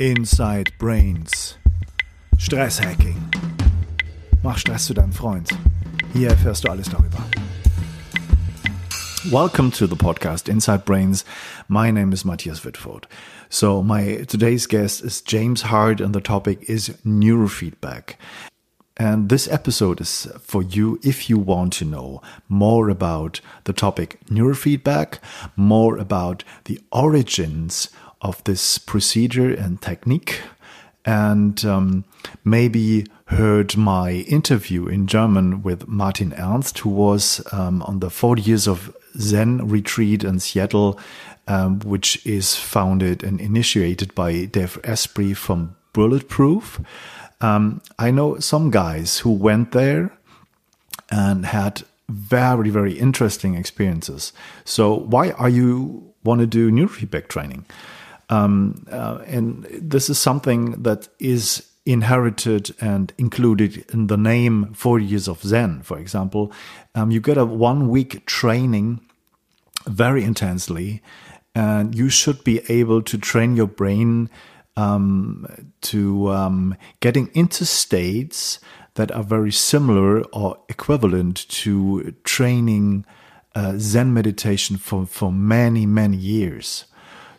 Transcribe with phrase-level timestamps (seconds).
[0.00, 1.58] Inside Brains.
[2.38, 3.20] Stresshacking.
[4.42, 5.50] Mach Stress zu deinem Freund.
[6.14, 7.22] Hier erfährst du alles darüber.
[9.30, 11.26] Welcome to the podcast Inside Brains.
[11.68, 13.04] My name is Matthias Wittfoth.
[13.50, 18.16] So my today's guest is James Hardt and the topic is neurofeedback.
[18.96, 24.18] And this episode is for you if you want to know more about the topic
[24.30, 25.18] neurofeedback,
[25.56, 27.90] more about the origins
[28.20, 30.40] of this procedure and technique,
[31.04, 32.04] and um,
[32.44, 38.42] maybe heard my interview in German with Martin Ernst, who was um, on the 40
[38.42, 40.98] years of Zen retreat in Seattle,
[41.46, 46.80] um, which is founded and initiated by Dave Asprey from Bulletproof.
[47.40, 50.12] Um, I know some guys who went there
[51.10, 54.32] and had very, very interesting experiences.
[54.64, 57.64] So, why are you want to do neurofeedback training?
[58.30, 65.04] Um, uh, and this is something that is inherited and included in the name 40
[65.04, 66.52] years of Zen, for example.
[66.94, 69.00] Um, you get a one week training
[69.86, 71.02] very intensely,
[71.54, 74.30] and you should be able to train your brain
[74.76, 78.60] um, to um, getting into states
[78.94, 83.04] that are very similar or equivalent to training
[83.54, 86.84] uh, Zen meditation for, for many, many years.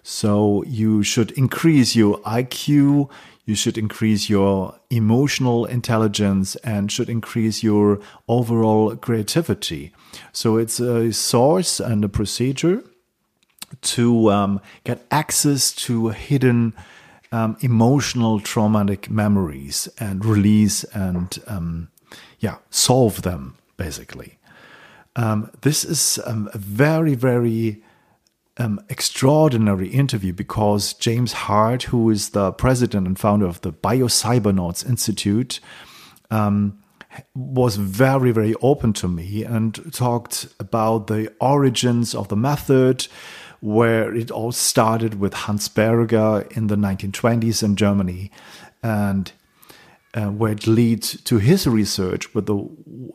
[0.03, 3.09] So you should increase your IQ,
[3.45, 9.91] you should increase your emotional intelligence, and should increase your overall creativity.
[10.31, 12.83] So it's a source and a procedure
[13.81, 16.73] to um, get access to hidden
[17.31, 21.89] um, emotional traumatic memories and release and um,
[22.39, 24.37] yeah solve them basically.
[25.15, 27.81] Um, this is um, a very very
[28.57, 34.87] um, extraordinary interview because James Hardt, who is the president and founder of the Biocybernauts
[34.87, 35.59] Institute,
[36.29, 36.81] um,
[37.35, 43.07] was very, very open to me and talked about the origins of the method,
[43.59, 48.31] where it all started with Hans Berger in the 1920s in Germany,
[48.81, 49.31] and
[50.13, 52.55] uh, where it leads to his research with the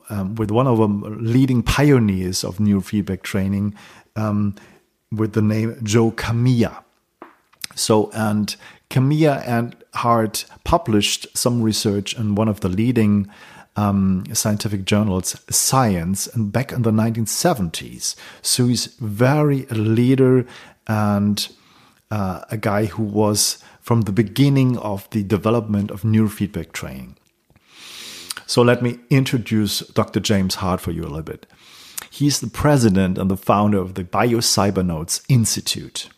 [0.08, 3.75] um, with one of the leading pioneers of neurofeedback training.
[4.14, 4.54] Um,
[5.12, 6.83] with the name Joe Kamiya.
[7.75, 8.55] So, and
[8.91, 13.28] Kamiya and Hardt published some research in one of the leading
[13.77, 18.17] um, scientific journals, Science, and back in the 1970s.
[18.43, 20.47] So he's very a leader
[20.87, 21.49] and
[22.11, 27.17] uh, a guy who was from the beginning of the development of neurofeedback training.
[28.47, 30.21] So let me introduce Dr.
[30.21, 31.47] James Hardt for you a little bit.
[32.16, 36.09] He's the president and the founder of the Biocybernauts Institute.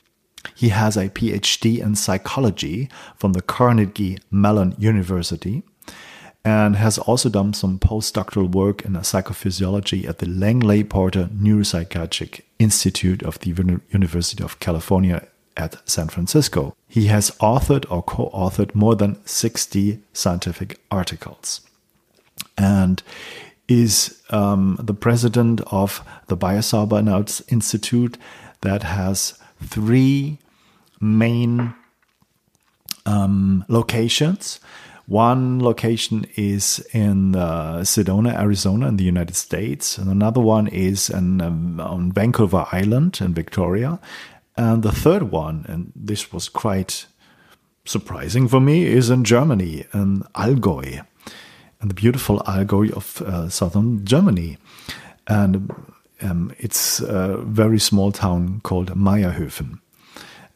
[0.55, 5.65] He has a PhD in psychology from the Carnegie Mellon University
[6.45, 13.25] and has also done some postdoctoral work in psychophysiology at the Langley Porter Neuropsychiatric Institute
[13.25, 13.51] of the
[13.91, 15.27] University of California
[15.57, 16.77] at San Francisco.
[16.87, 21.63] He has authored or co authored more than 60 scientific articles.
[22.57, 23.03] And
[23.69, 28.17] is um, the president of the Biocybernauts Institute
[28.63, 30.39] that has three
[31.01, 31.75] main
[33.07, 34.61] um, locations.
[35.07, 41.09] One location is in uh, Sedona, Arizona, in the United States, and another one is
[41.09, 44.01] in, um, on Vancouver Island in Victoria.
[44.57, 47.07] And the third one, and this was quite
[47.87, 51.07] surprising for me, is in Germany, in Allgäu
[51.81, 54.59] and the beautiful Allgäu of uh, southern Germany.
[55.27, 55.73] And
[56.21, 59.81] um, it's a very small town called Mayerhöfen.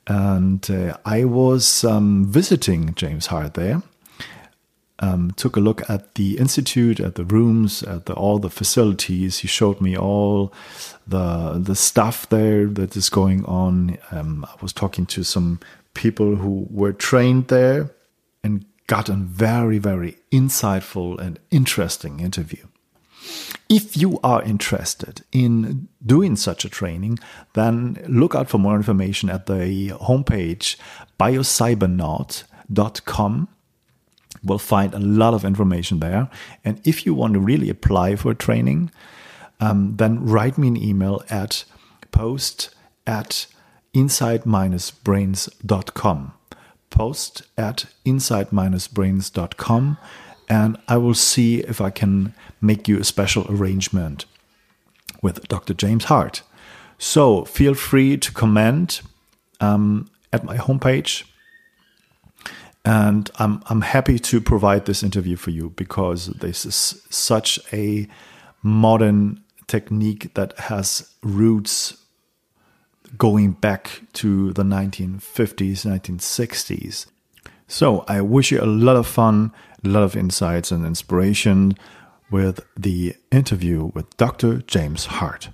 [0.06, 3.82] And uh, I was um, visiting James Hardt there.
[4.98, 9.38] Um, took a look at the institute, at the rooms, at the, all the facilities.
[9.38, 10.52] He showed me all
[11.06, 13.98] the the stuff there that is going on.
[14.12, 15.58] Um, I was talking to some
[15.94, 17.90] people who were trained there
[18.92, 22.66] got a very, very insightful and interesting interview.
[23.70, 27.18] If you are interested in doing such a training,
[27.54, 30.76] then look out for more information at the homepage
[31.18, 33.48] biocybernaut.com.
[34.44, 36.28] We'll find a lot of information there.
[36.62, 38.90] And if you want to really apply for a training,
[39.58, 41.64] um, then write me an email at
[42.10, 42.74] post
[43.06, 43.46] at
[43.94, 46.34] inside-brains.com
[46.92, 49.98] post at inside-brains.com
[50.48, 54.26] and I will see if I can make you a special arrangement
[55.22, 55.74] with Dr.
[55.74, 56.42] James Hardt.
[56.98, 59.02] So feel free to comment
[59.60, 61.24] um, at my homepage
[62.84, 68.08] And I'm, I'm happy to provide this interview for you because this is such a
[68.62, 71.96] modern technique that has roots
[73.18, 77.06] going back to the 1950s, 1960s.
[77.68, 79.52] So I wish you a lot of fun,
[79.84, 81.76] a lot of insights and inspiration
[82.30, 84.58] with the interview with Dr.
[84.62, 85.50] James Hardt.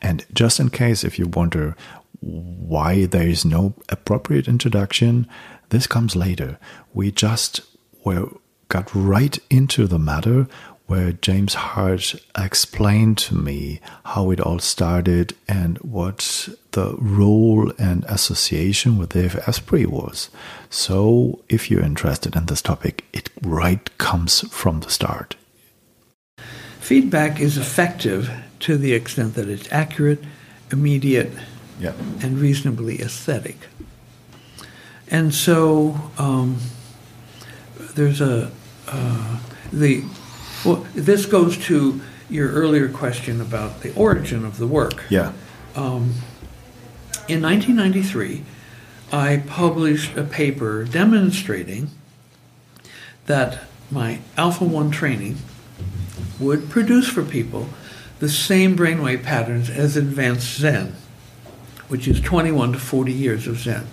[0.00, 1.76] And just in case if you wonder
[2.20, 5.28] why there is no appropriate introduction,
[5.68, 6.58] this comes later.
[6.94, 7.60] We just
[8.04, 8.30] were
[8.68, 10.46] got right into the matter
[10.86, 16.48] where James Hardt explained to me how it all started and what
[16.78, 20.30] the role and association with Dave Asprey was.
[20.70, 25.34] So, if you're interested in this topic, it right comes from the start.
[26.78, 28.30] Feedback is effective
[28.60, 30.22] to the extent that it's accurate,
[30.70, 31.32] immediate,
[31.80, 31.94] yeah.
[32.22, 33.56] and reasonably aesthetic.
[35.10, 36.58] And so um,
[37.96, 38.50] there's a
[38.86, 39.38] uh,
[39.72, 40.04] the
[40.64, 40.86] well.
[40.94, 45.02] This goes to your earlier question about the origin of the work.
[45.08, 45.32] Yeah.
[45.74, 46.14] Um,
[47.28, 48.42] in 1993,
[49.12, 51.90] I published a paper demonstrating
[53.26, 55.36] that my Alpha 1 training
[56.40, 57.68] would produce for people
[58.18, 60.94] the same brainwave patterns as advanced Zen,
[61.88, 63.86] which is 21 to 40 years of Zen.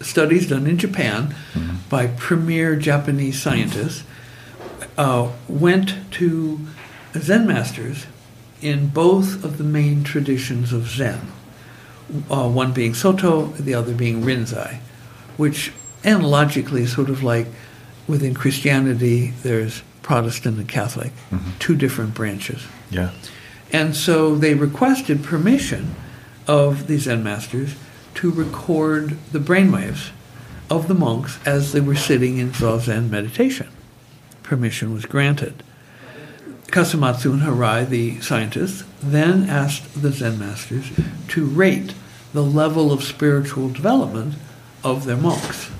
[0.00, 1.34] Studies done in Japan
[1.88, 4.04] by premier Japanese scientists
[4.96, 6.60] uh, went to
[7.14, 8.06] Zen masters
[8.60, 11.20] in both of the main traditions of Zen,
[12.30, 14.80] uh, one being Soto, the other being Rinzai,
[15.36, 15.72] which
[16.04, 17.46] analogically is sort of like
[18.06, 21.50] within Christianity, there's Protestant and Catholic, mm-hmm.
[21.58, 22.66] two different branches.
[22.90, 23.10] Yeah.
[23.72, 25.94] And so they requested permission
[26.46, 27.74] of the Zen masters
[28.14, 30.10] to record the brainwaves
[30.70, 33.68] of the monks as they were sitting in Zazen meditation.
[34.42, 35.62] Permission was granted.
[36.68, 40.90] Kasamatsu and Hirai, the scientists, then asked the Zen masters
[41.28, 41.94] to rate
[42.32, 44.34] the level of spiritual development
[44.84, 45.70] of their monks.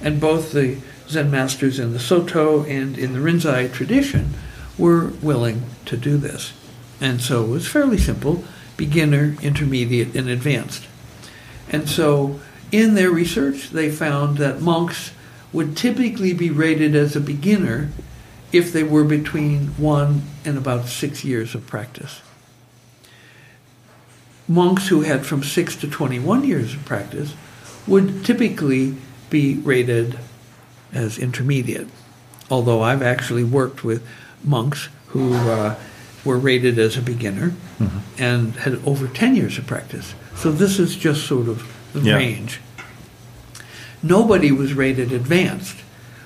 [0.00, 0.78] And both the
[1.08, 4.34] Zen masters in the Soto and in the Rinzai tradition
[4.78, 6.52] were willing to do this.
[7.00, 8.44] And so it was fairly simple
[8.76, 10.86] beginner, intermediate, and advanced.
[11.68, 12.40] And so
[12.70, 15.12] in their research, they found that monks
[15.52, 17.90] would typically be rated as a beginner
[18.52, 22.20] if they were between one and about six years of practice.
[24.46, 27.34] Monks who had from six to 21 years of practice
[27.86, 28.96] would typically
[29.30, 30.18] be rated
[30.92, 31.88] as intermediate.
[32.50, 34.06] Although I've actually worked with
[34.44, 35.76] monks who uh,
[36.24, 37.98] were rated as a beginner mm-hmm.
[38.18, 40.14] and had over 10 years of practice.
[40.36, 42.16] So this is just sort of the yeah.
[42.16, 42.60] range.
[44.02, 45.76] Nobody was rated advanced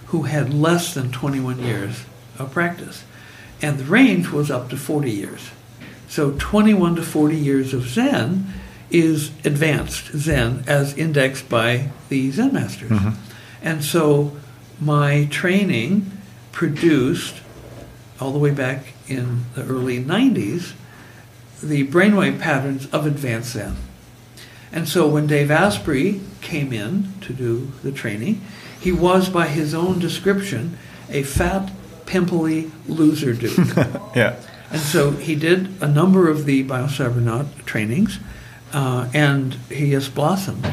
[0.07, 2.05] who had less than 21 years
[2.39, 3.05] of practice.
[3.63, 5.51] And the range was up to 40 years.
[6.09, 8.53] So 21 to 40 years of Zen
[8.91, 12.91] is advanced Zen as indexed by the Zen masters.
[12.91, 13.21] Mm-hmm.
[13.63, 14.37] And so
[14.81, 16.13] my training
[16.53, 17.41] produced
[18.21, 20.73] all the way back in the early 90s
[21.63, 23.77] the brainwave patterns of advanced Zen.
[24.73, 28.43] And so when Dave Asprey came in to do the training,
[28.79, 30.77] he was, by his own description,
[31.09, 31.71] a fat,
[32.07, 33.57] pimply loser dude.
[34.17, 34.37] yeah.
[34.71, 38.19] And so he did a number of the biocybernaut trainings,
[38.73, 40.67] uh, and he has blossomed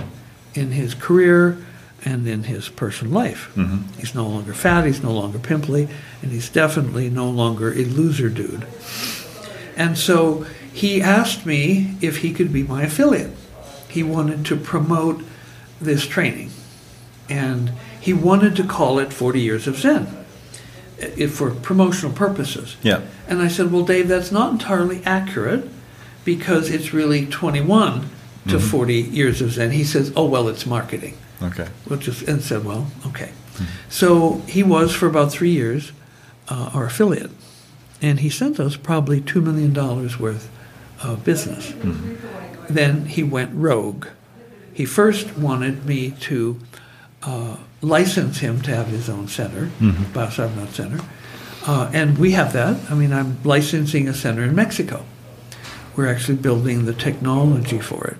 [0.53, 1.57] in his career
[2.05, 3.51] and in his personal life.
[3.55, 3.99] Mm-hmm.
[3.99, 5.87] He's no longer fat, he's no longer pimply,
[6.21, 8.65] and he's definitely no longer a loser dude.
[9.75, 13.31] And so he asked me if he could be my affiliate.
[13.89, 15.23] He wanted to promote
[15.79, 16.49] this training,
[17.29, 17.71] and
[18.01, 20.22] he wanted to call it 40 Years of Zen
[21.29, 22.77] for promotional purposes.
[22.81, 23.01] Yeah.
[23.27, 25.69] And I said, well, Dave, that's not entirely accurate
[26.25, 28.07] because it's really 21 to
[28.55, 28.57] mm-hmm.
[28.57, 29.71] 40 years of Zen.
[29.71, 31.17] He says, oh, well, it's marketing.
[31.41, 31.67] Okay.
[31.85, 33.31] Which is, and said, well, okay.
[33.53, 33.65] Mm-hmm.
[33.89, 35.91] So he was for about three years
[36.49, 37.31] uh, our affiliate,
[38.01, 40.49] and he sent us probably two million dollars worth
[41.01, 41.71] of business.
[41.71, 42.73] Mm-hmm.
[42.73, 44.07] Then he went rogue.
[44.73, 46.59] He first wanted me to
[47.21, 50.03] uh, license him to have his own center, mm-hmm.
[50.17, 51.03] Biocybernaut Center,
[51.67, 52.91] uh, and we have that.
[52.91, 55.05] I mean, I'm licensing a center in Mexico.
[55.95, 58.17] We're actually building the technology for it.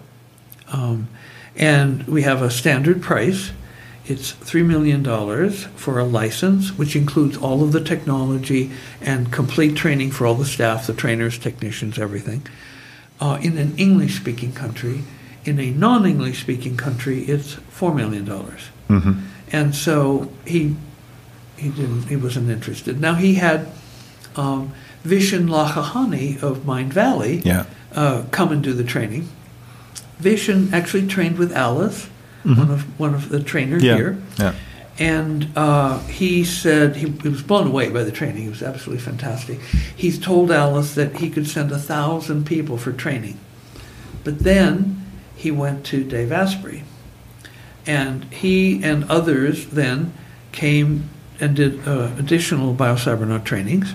[0.72, 1.08] Um,
[1.56, 3.52] and we have a standard price.
[4.06, 5.04] It's $3 million
[5.76, 10.46] for a license, which includes all of the technology and complete training for all the
[10.46, 12.46] staff, the trainers, technicians, everything,
[13.20, 15.04] uh, in an English speaking country
[15.46, 18.70] in a non-English speaking country, it's four million dollars.
[19.54, 20.76] And so he
[21.56, 23.00] he didn't he wasn't interested.
[23.00, 23.68] Now he had
[24.36, 24.74] um,
[25.06, 27.66] Vishen Lakhiani of Mind Valley Yeah.
[27.96, 29.30] uh, come and do the training.
[30.22, 32.08] Vishen actually trained with Alice,
[32.44, 32.58] Mhm.
[32.58, 33.96] one of one of the trainers Yeah.
[33.96, 34.54] here, Yeah.
[35.00, 38.46] and uh, he said he, he was blown away by the training.
[38.48, 39.60] It was absolutely fantastic.
[39.96, 43.38] He's told Alice that he could send a thousand people for training,
[44.24, 45.02] but then
[45.36, 46.84] he went to Dave Asprey,
[47.86, 50.14] and he and others then
[50.52, 51.10] came
[51.40, 53.94] and did uh, additional biocybernaut trainings.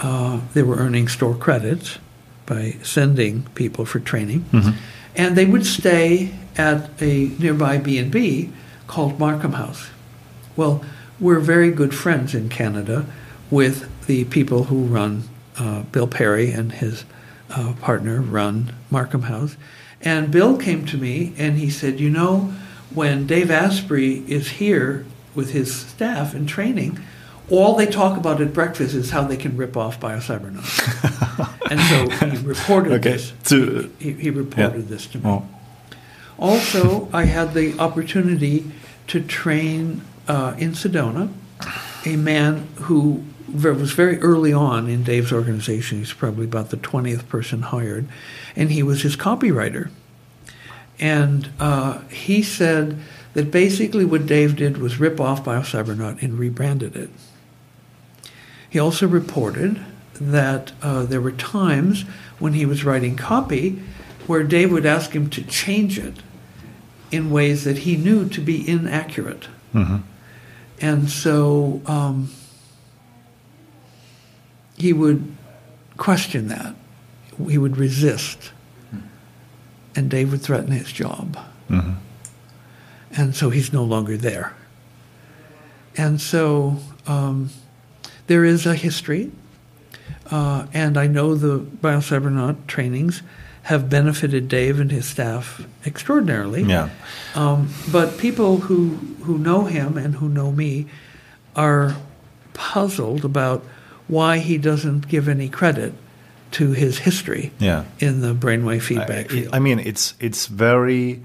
[0.00, 1.98] Uh, they were earning store credits
[2.46, 4.74] by sending people for training, Mhm.
[5.16, 8.50] and they would stay at a nearby B and B
[8.86, 9.86] called Markham House.
[10.56, 10.84] Well,
[11.20, 13.06] we're very good friends in Canada
[13.50, 15.24] with the people who run
[15.58, 17.04] uh, Bill Perry and his
[17.50, 19.56] uh, partner run Markham House,
[20.02, 22.52] and Bill came to me and he said, "You know,
[22.94, 27.00] when Dave Asprey is here with his staff in training."
[27.50, 31.60] All they talk about at breakfast is how they can rip off biocybernauts.
[31.70, 31.78] and
[32.18, 33.34] so he reported Okay, this.
[33.44, 35.24] to- he, he reported this to me.
[35.26, 35.46] Oh.
[36.38, 38.70] Also, I had the opportunity
[39.08, 41.28] to train uh, in Sedona
[42.06, 43.22] a man who
[43.52, 45.98] was very early on in Dave's organization.
[45.98, 48.06] He's probably about the 20th person hired,
[48.56, 49.90] and he was his copywriter.
[51.00, 52.98] And uh, he said
[53.34, 57.10] that basically what Dave did was rip off BioCybernaut and rebranded it.
[58.70, 59.84] He also reported
[60.14, 62.02] that uh, there were times
[62.38, 63.80] when he was writing copy
[64.26, 66.14] where Dave would ask him to change it
[67.10, 69.48] in ways that he knew to be inaccurate.
[69.74, 70.02] Mhm.
[70.80, 72.30] And so um,
[74.76, 75.34] he would
[75.96, 76.74] question that.
[77.48, 78.52] He would resist.
[79.96, 81.38] And Dave would threaten his job.
[81.70, 81.96] Mhm.
[83.16, 84.54] And so he's no longer there.
[85.96, 87.50] And so um,
[88.26, 89.30] there is a history.
[90.30, 93.22] Uh, and I know the Biocybernaut trainings
[93.64, 96.62] have benefited Dave and his staff extraordinarily.
[96.64, 96.90] Yeah.
[97.34, 100.86] Um, but people who, who know him and who know me
[101.56, 101.96] are
[102.52, 103.64] puzzled about
[104.06, 105.94] why he doesn't give any credit
[106.58, 107.84] to his history Yeah.
[107.98, 109.54] in the brainwave feedback I, field.
[109.54, 111.20] I mean, it's it's very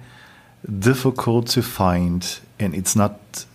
[0.79, 3.45] difficult to find, and it's not.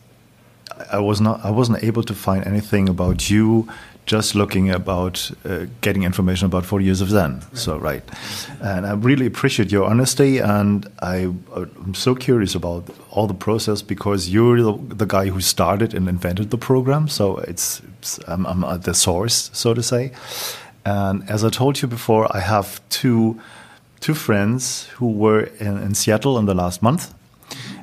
[0.93, 1.45] I was not.
[1.45, 3.66] I wasn't able to find anything about you.
[4.07, 7.40] Just looking about uh, getting information about 40 years of Zen.
[7.54, 8.02] So right,
[8.61, 13.83] and I really appreciate your honesty, and I I'm so curious about all the process
[13.83, 17.09] because you're the, the guy who started and invented the program.
[17.09, 20.11] So it's, it's I'm, I'm at the source, so to say.
[20.85, 23.41] And as I told you before, I have two
[24.00, 27.14] two friends who were in, in Seattle in the last month,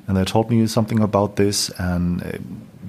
[0.07, 2.31] and they told me something about this, and uh,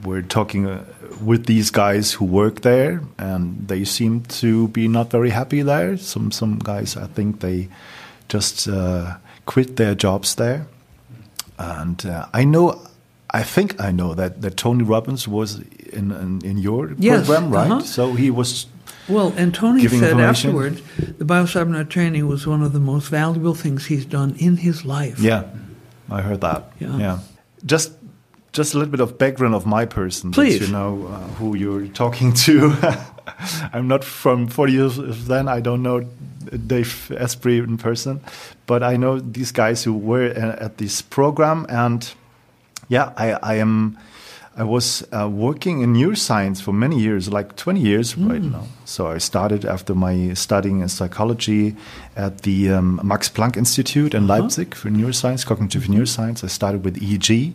[0.04, 0.84] we're talking uh,
[1.24, 5.96] with these guys who work there, and they seem to be not very happy there.
[5.96, 7.68] Some some guys, I think they
[8.28, 9.16] just uh,
[9.46, 10.66] quit their jobs there,
[11.58, 12.80] and uh, I know.
[13.34, 15.60] I think I know that, that Tony Robbins was
[15.92, 17.70] in in, in your Yes, program, right?
[17.70, 17.80] uh-huh.
[17.84, 18.66] So he was
[19.08, 23.86] Well, and Tony said afterwards, the biocybernaut training was one of the most valuable things
[23.86, 25.18] he's done in his life.
[25.18, 25.44] Yeah,
[26.10, 26.72] I heard that.
[26.78, 27.18] Yeah.
[27.64, 27.92] Just
[28.52, 30.60] just a little bit of background of my person, Please.
[30.60, 32.72] you know uh, who you're talking to.
[33.72, 35.48] I'm not from 40 years Zen.
[35.48, 36.00] I don't know
[36.66, 38.20] Dave Asprey in person,
[38.66, 42.12] but I know these guys who were uh, at this program, and
[42.88, 43.98] yeah, I, I am.
[44.54, 48.66] I was uh, working in neuroscience for many years, like 20 years right now.
[48.84, 51.74] So I started after my studying in psychology
[52.16, 56.44] at the um, Max Planck Institute in Leipzig for neuroscience, cognitive neuroscience.
[56.44, 57.54] I started with EEG.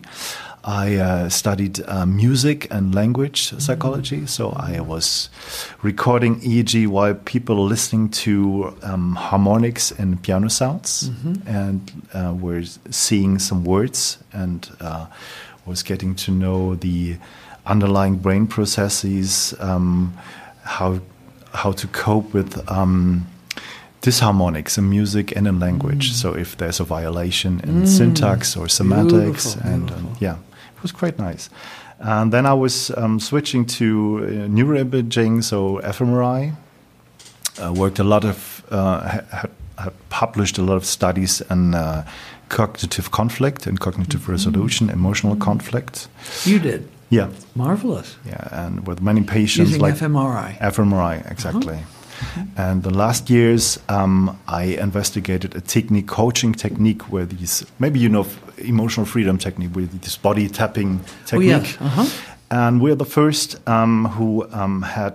[0.64, 4.26] I uh, studied uh, music and language psychology.
[4.26, 5.30] So I was
[5.82, 11.10] recording EEG while people listening to um, harmonics and piano sounds,
[11.46, 15.06] and uh, were seeing some words and uh,
[15.68, 17.16] was getting to know the
[17.66, 20.12] underlying brain processes, um,
[20.64, 21.00] how
[21.52, 23.26] how to cope with um,
[24.02, 26.12] disharmonics in music and in language.
[26.12, 30.10] So if there's a violation in syntax or semantics, Beautiful, and beautiful.
[30.10, 30.36] um, yeah,
[30.76, 31.50] it was quite nice.
[32.00, 33.86] And then I was um, switching to
[34.22, 36.54] uh, neuroimaging, so fMRI.
[37.60, 42.04] Uh, worked a lot of, uh, had, had published a lot of studies and uh,
[42.48, 44.32] cognitive conflict and cognitive Mm-hmm.
[44.32, 46.08] resolution, emotional conflict.
[46.44, 46.88] You did.
[47.10, 48.16] Yeah, Marvelous.
[48.26, 50.58] yeah, and with many patients Using like fMRI.
[50.58, 51.78] fMRI, exactly.
[52.56, 58.08] And the last years, um, I investigated a technique, coaching technique, where these maybe you
[58.08, 58.26] know
[58.58, 61.52] emotional freedom technique with this body tapping technique.
[61.52, 61.76] Oh, yes.
[61.80, 62.06] Uh-huh.
[62.50, 65.14] And we're the first um, who um, had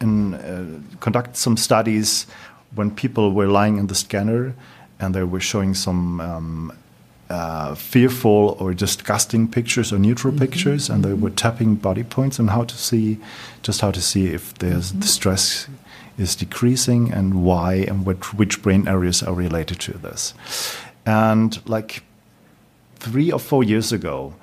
[0.00, 2.26] in, uh, conducted some studies
[2.74, 4.54] when people were lying in the scanner
[5.02, 6.72] and they were showing some um,
[7.28, 10.44] uh, fearful or disgusting pictures or neutral Mm-hmm.
[10.44, 13.18] pictures, and they were tapping body points and how to see,
[13.62, 15.00] just how to see if there's Mm-hmm.
[15.00, 15.68] the stress
[16.18, 20.34] is decreasing and why and what, which brain areas are related to this.
[21.06, 22.02] And like
[22.96, 24.34] three or four years ago,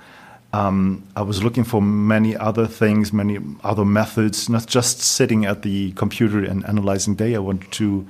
[0.51, 5.62] um, I was looking for many other things, many other methods, not just sitting at
[5.62, 7.36] the computer and analyzing data.
[7.36, 8.08] I wanted to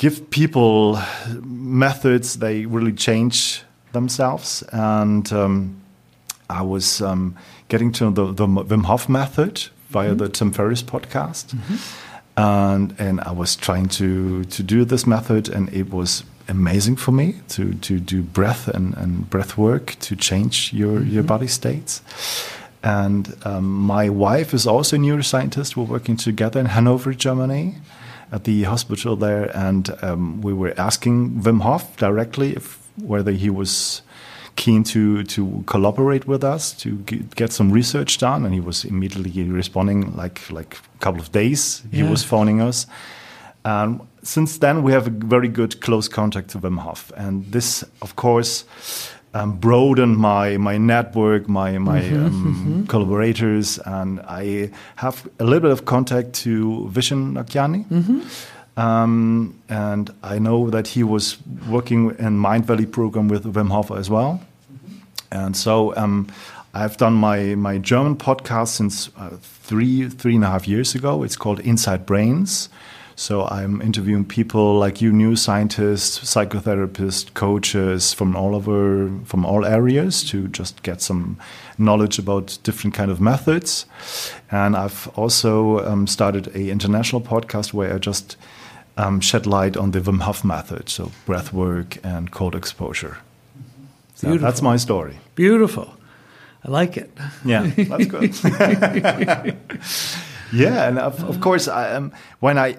[0.00, 0.98] give people
[1.42, 4.64] methods they really change themselves.
[4.72, 5.82] And um,
[6.48, 7.36] I was um,
[7.68, 11.52] getting to the, the Wim Hof method via the Tim Ferriss podcast.
[12.36, 17.12] And, and I was trying to, to do this method, and it was amazing for
[17.12, 22.00] me to, to do breath and, and breath work to change your, your body states.
[22.82, 25.76] And um, my wife is also a neuroscientist.
[25.76, 27.74] We're working together in Hanover, Germany,
[28.32, 29.50] at the hospital there.
[29.56, 34.02] And um, we were asking Wim Hof directly if whether he was
[34.56, 36.90] keen to to collaborate with us to
[37.36, 38.44] get, some research done.
[38.44, 41.82] And he was immediately responding, like like a couple of days.
[41.90, 42.10] He Yeah.
[42.10, 42.86] was phoning us.
[43.64, 47.84] Um, since then, we have a very good close contact to Wim Hof, and this,
[48.00, 48.64] of course,
[49.34, 55.70] um, broadened my my network, my my um, collaborators, and I have a little bit
[55.70, 57.84] of contact to Vishen Lakhiani.
[58.76, 61.36] Um, and I know that he was
[61.68, 64.40] working in Mind Valley program with Wim Hof as well.
[65.30, 66.28] And so um,
[66.72, 71.22] I've done my, my German podcast since uh, three three and a half years ago.
[71.24, 72.68] It's called Inside Brains.
[73.20, 79.66] So I'm interviewing people like you, new scientists, psychotherapists, coaches from all over, from all
[79.66, 81.36] areas, to just get some
[81.76, 83.84] knowledge about different kind of methods.
[84.50, 88.38] And I've also um, started a international podcast where I just
[88.96, 93.18] um, shed light on the Wim Hof method, so breath work and cold exposure.
[94.14, 95.18] So that's my story.
[95.34, 95.94] Beautiful.
[96.64, 97.10] I like it.
[97.44, 98.34] Yeah, that's good.
[100.54, 102.78] yeah, and of, of course, I, um, when I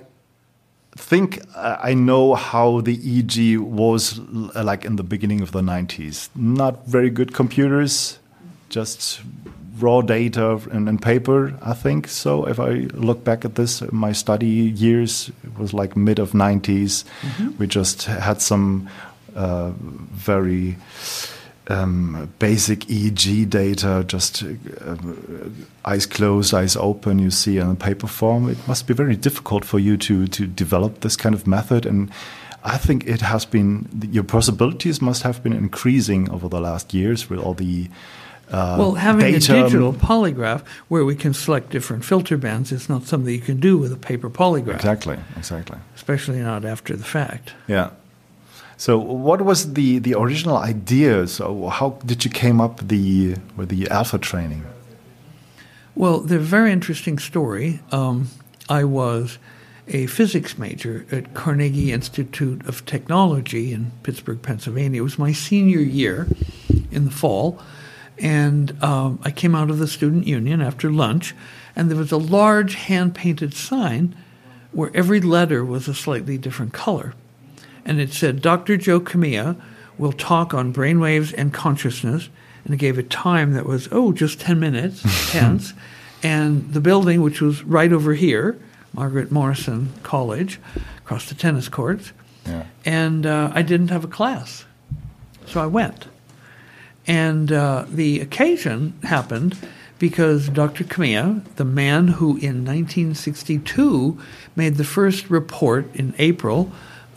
[0.95, 5.61] think uh, I know how the EEG was l- like in the beginning of the
[5.61, 6.29] 90s.
[6.35, 8.19] Not very good computers,
[8.69, 9.21] just
[9.79, 12.07] raw data and, and paper, I think.
[12.07, 16.31] So if I look back at this, my study years, it was like mid of
[16.33, 17.03] 90s.
[17.57, 18.89] We just had some
[19.35, 19.71] uh,
[20.11, 20.75] very
[21.71, 24.95] um, basic EEG data, just uh,
[25.85, 28.49] eyes closed, eyes open, you see in paper form.
[28.49, 31.85] It must be very difficult for you to, to develop this kind of method.
[31.85, 32.09] And
[32.63, 37.29] I think it has been, your possibilities must have been increasing over the last years
[37.29, 37.89] with all the
[38.51, 39.59] uh, Well, having data.
[39.59, 43.59] a digital polygraph where we can select different filter bands is not something you can
[43.59, 45.77] do with a paper polygraph, Exactly, exactly.
[45.95, 47.53] especially not after the fact.
[47.67, 47.91] Yeah.
[48.81, 51.27] So, what was the, the original idea?
[51.27, 54.65] So, how did you came up the with the alpha training?
[55.93, 57.79] Well, the very interesting story.
[57.91, 58.29] Um,
[58.69, 59.37] I was
[59.87, 65.01] a physics major at Carnegie Institute of Technology in Pittsburgh, Pennsylvania.
[65.01, 66.27] It was my senior year
[66.89, 67.59] in the fall,
[68.17, 71.35] and um, I came out of the student union after lunch,
[71.75, 74.15] and there was a large hand painted sign
[74.71, 77.13] where every letter was a slightly different color.
[77.85, 78.77] And it said, Dr.
[78.77, 79.59] Joe Kamiya
[79.97, 82.29] will talk on brainwaves and consciousness.
[82.65, 85.73] And it gave a time that was, oh, just 10 minutes, hence.
[86.23, 88.59] And the building, which was right over here,
[88.93, 90.59] Margaret Morrison College,
[90.99, 92.13] across the tennis courts.
[92.45, 92.65] Yeah.
[92.85, 94.65] And uh, I didn't have a class.
[95.47, 96.07] So I went.
[97.07, 99.57] And uh, the occasion happened
[99.99, 100.83] because Dr.
[100.83, 104.19] Kamiya, the man who in 1962
[104.55, 106.71] made the first report in April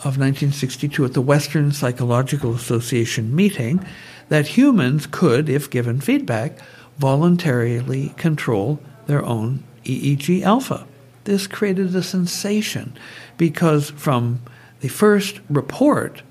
[0.05, 3.85] of 1962 at the Western Psychological Association meeting,
[4.29, 6.59] that humans could, if given feedback,
[6.99, 10.87] voluntarily control their own EEG alpha.
[11.25, 12.97] This created a sensation
[13.38, 14.40] because from
[14.81, 16.23] the first report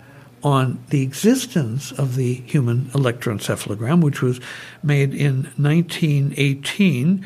[0.43, 4.39] on the existence of the human electroencephalogram, which was
[4.83, 7.25] made in 1918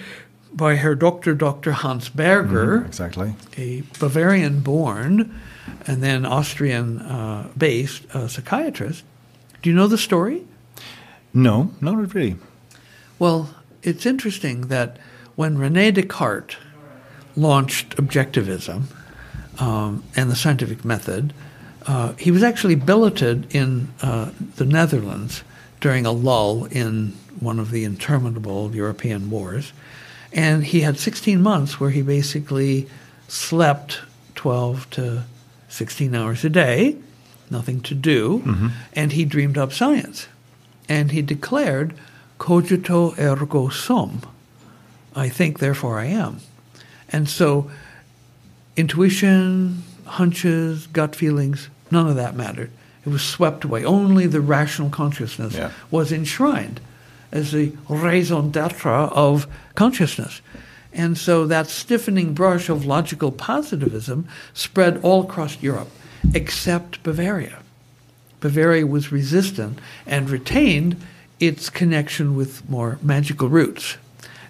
[0.54, 1.36] by Herr Dr.
[1.36, 1.72] Dr.
[1.72, 3.36] Hans Berger, mm-hmm, Exactly.
[3.58, 5.40] a Bavarian born
[5.86, 9.04] and then Austrian uh, based uh, psychiatrist.
[9.62, 10.46] Do you know the story?
[11.34, 12.38] No, not really.
[13.20, 13.50] Well,
[13.84, 14.98] it's interesting that
[15.36, 16.58] when Rene Descartes
[17.36, 18.84] launched objectivism,
[19.60, 21.34] um, and the scientific method.
[21.86, 25.44] Uh, he was actually billeted in uh, the Netherlands
[25.80, 29.72] during a lull in one of the interminable European wars.
[30.34, 32.88] And he had 16 months where he basically
[33.28, 34.00] slept
[34.36, 35.24] 12 to
[35.78, 36.98] 16 hours a day,
[37.52, 38.68] nothing to do, mm-hmm.
[38.94, 40.28] and he dreamed up science.
[40.90, 41.94] And he declared,
[42.40, 44.22] cogito ergo sum.
[45.16, 46.40] I think, therefore I am.
[47.10, 47.70] And so
[48.76, 52.72] intuition, hunches, gut feelings, none of that mattered.
[53.06, 53.86] It was swept away.
[53.86, 55.72] Only the rational consciousness yeah.
[55.92, 56.82] was enshrined
[57.32, 60.42] as the raison d'etre of consciousness.
[60.98, 65.92] And so that stiffening brush of logical positivism spread all across Europe,
[66.34, 67.60] except Bavaria.
[68.40, 71.00] Bavaria was resistant and retained
[71.40, 73.98] its connection with more magical roots.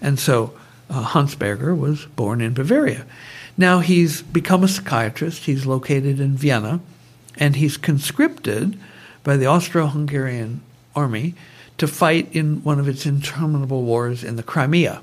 [0.01, 0.53] And so
[0.89, 3.05] uh, Hans Berger was born in Bavaria.
[3.57, 5.45] Now he's become a psychiatrist.
[5.45, 6.79] He's located in Vienna,
[7.35, 8.79] and he's conscripted
[9.25, 10.61] by the Austro Hungarian
[10.95, 11.35] army
[11.77, 15.01] to fight in one of its interminable wars in the Crimea.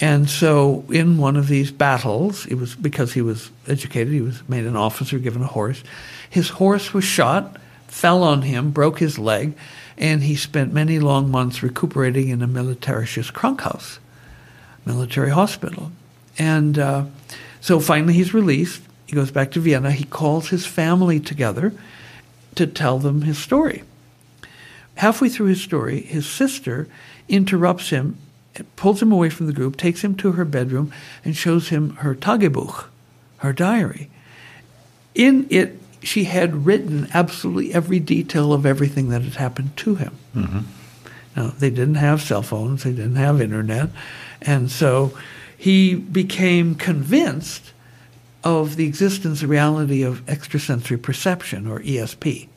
[0.00, 4.48] And so, in one of these battles, it was because he was educated, he was
[4.48, 5.84] made an officer, given a horse.
[6.30, 9.54] His horse was shot, fell on him, broke his leg,
[9.98, 13.98] and he spent many long months recuperating in a militarisches Krankhaus,
[14.86, 15.92] military hospital.
[16.38, 17.04] And uh,
[17.60, 18.80] so finally he's released.
[19.06, 19.90] He goes back to Vienna.
[19.92, 21.74] He calls his family together
[22.54, 23.82] to tell them his story.
[24.94, 26.88] Halfway through his story, his sister
[27.28, 28.16] interrupts him,
[28.76, 30.92] pulls him away from the group, takes him to her bedroom,
[31.24, 32.86] and shows him her Tagebuch,
[33.38, 34.10] her diary.
[35.14, 40.16] In it, she had written absolutely every detail of everything that had happened to him.
[40.34, 40.60] Mm-hmm.
[41.36, 43.90] Now, they didn't have cell phones, they didn't have internet,
[44.42, 45.16] and so
[45.56, 47.72] he became convinced
[48.42, 52.48] of the existence and reality of extrasensory perception, or ESP.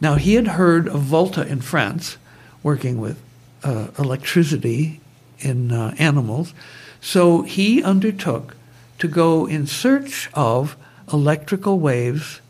[0.00, 2.16] Now, he had heard of Volta in France,
[2.62, 3.20] working with
[3.64, 5.00] uh, electricity
[5.38, 6.54] in uh, animals,
[7.00, 8.56] so he undertook
[8.98, 10.76] to go in search of
[11.12, 12.40] electrical waves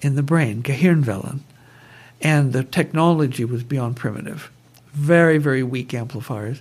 [0.00, 1.40] in the brain, Gehirnwellen,
[2.20, 4.50] and the technology was beyond primitive.
[4.92, 6.60] Very, very weak amplifiers.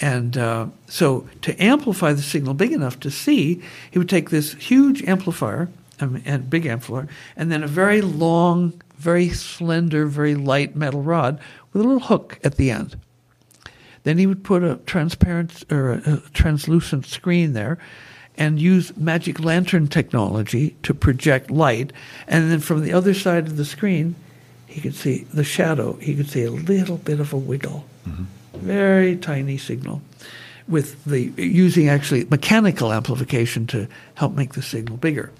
[0.00, 4.54] And uh, so, to amplify the signal big enough to see, he would take this
[4.54, 5.68] huge amplifier,
[6.00, 11.38] um, and big amplifier, and then a very long, very slender, very light metal rod
[11.72, 12.96] with a little hook at the end.
[14.04, 17.78] Then he would put a transparent or a, translucent screen there,
[18.36, 21.92] and use magic lantern technology to project light.
[22.26, 24.14] And then from the other side of the screen,
[24.66, 25.94] he could see the shadow.
[25.94, 28.24] He could see a little bit of a wiggle, mm-hmm.
[28.58, 30.00] very tiny signal,
[30.66, 35.30] with the using actually mechanical amplification to help make the signal bigger.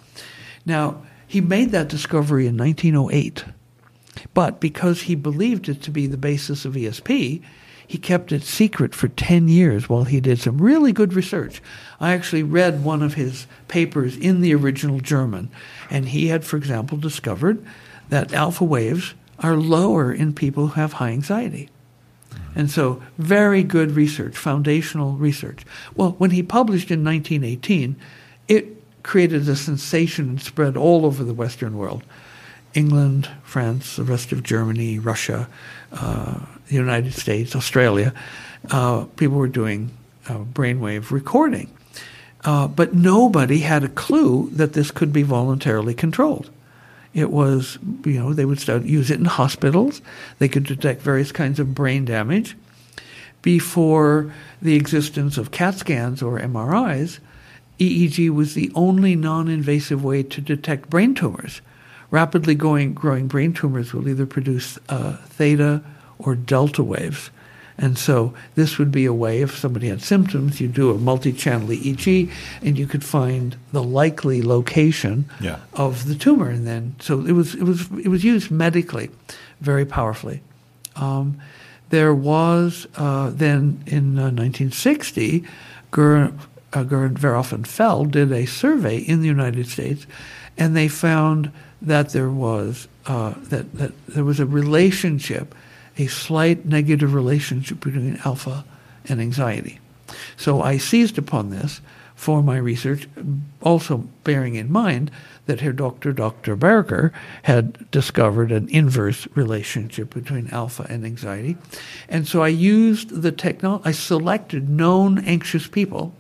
[0.67, 3.47] Now he made that discovery in 1908,
[4.35, 7.43] but because he believed it to be the basis of ESP,
[7.87, 11.63] he kept it secret for 10 years while he did some really good research.
[12.01, 15.51] I actually read one of his papers in the original German,
[15.91, 17.65] and he had, for example, discovered
[18.09, 21.69] that alpha waves are lower in people who have high anxiety.
[22.55, 25.65] And so, very good research, foundational research.
[25.97, 27.97] Well, when he published in 1918,
[28.49, 32.05] it created a sensation and spread all over the Western world.
[32.75, 35.49] England, France, the rest of Germany, Russia,
[35.93, 38.13] uh, the United States, Australia,
[38.71, 39.91] uh, people were doing
[40.29, 41.71] uh, brainwave recording.
[42.45, 46.51] Uh, but nobody had a clue that this could be voluntarily controlled.
[47.15, 50.01] It was, you know, they would start, use it in hospitals.
[50.39, 52.57] They could detect various kinds of brain damage.
[53.43, 57.19] Before the existence of CAT scans or MRIs,
[57.79, 61.61] EEG was the only non invasive way to detect brain tumors.
[62.13, 65.83] Rapidly going, growing brain tumors will either produce uh, theta
[66.19, 67.31] or delta waves.
[67.79, 71.69] And so this would be a way if somebody had symptoms, you do a multi-channel
[71.69, 75.61] EEG and you could find the likely location yeah.
[75.73, 76.51] of the tumor.
[76.51, 79.11] And then so it was it was it was used medically
[79.63, 80.43] very powerfully.
[80.97, 81.41] Um,
[81.89, 85.45] there was uh, then in uh, 1960,
[85.95, 86.33] Ger,
[86.75, 90.07] uh, Gerd Verhoeven Feld did a survey in the United States,
[90.59, 91.51] and they found
[91.83, 95.55] that there was uh, that, that there was a relationship
[95.99, 98.65] a slight negative relationship between alpha
[99.09, 99.79] and anxiety.
[100.37, 101.81] So I seized upon this
[102.15, 103.09] for my research,
[103.63, 105.11] also bearing in mind
[105.47, 106.55] that her doctor, Dr.
[106.55, 111.57] Berger, had discovered an inverse relationship between alpha and anxiety.
[112.09, 116.15] And so I used the technology, I selected known anxious people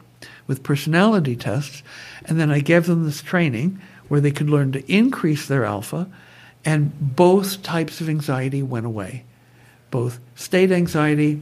[0.48, 1.83] with personality tests,
[2.25, 3.81] and then I gave them this training
[4.12, 6.07] where they could learn to increase their alpha,
[6.66, 9.25] and both types of anxiety went away,
[9.90, 11.40] both state anxiety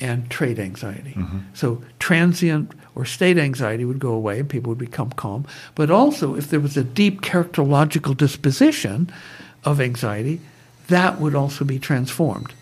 [0.00, 1.14] and trait anxiety.
[1.14, 1.38] Mm-hmm.
[1.52, 5.46] So transient or state anxiety would go away and people would become calm.
[5.74, 9.12] But also, if there was a deep characterological disposition
[9.64, 10.40] of anxiety,
[10.86, 12.52] that would also be transformed.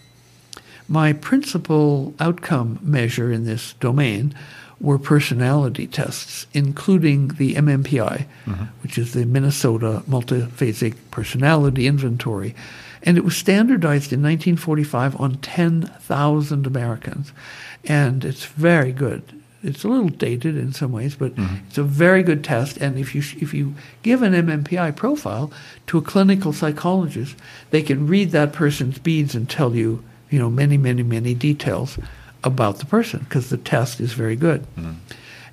[0.88, 4.34] My principal outcome measure in this domain
[4.80, 8.64] were personality tests, including the MMPI, mm-hmm.
[8.82, 12.54] which is the Minnesota Multiphasic Personality Inventory.
[13.02, 17.32] And it was standardized in 1945 on 10,000 Americans.
[17.84, 19.22] And it's very good.
[19.62, 21.56] It's a little dated in some ways, but mm-hmm.
[21.66, 22.76] it's a very good test.
[22.76, 25.50] And if you if you give an MMPI profile
[25.86, 27.36] to a clinical psychologist,
[27.70, 31.96] they can read that person's beads and tell you, you know, many, many, many details
[32.42, 34.62] about the person because the test is very good.
[34.74, 34.94] Mm-hmm.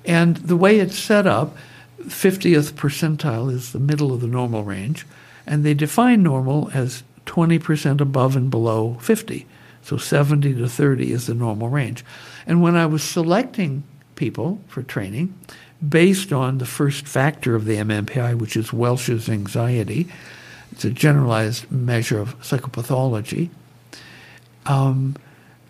[0.04, 1.56] And the way it's set up,
[2.00, 5.06] 50th percentile is the middle of the normal range,
[5.46, 9.46] and they define normal as 20% above and below 50.
[9.82, 12.04] So 70 to 30 is the normal range.
[12.44, 13.84] And when I was selecting
[14.16, 15.32] people for training,
[15.88, 20.08] based on the first factor of the MMPI, which is Welsh's anxiety,
[20.72, 23.50] it's a generalized measure of psychopathology.
[24.66, 25.16] Um,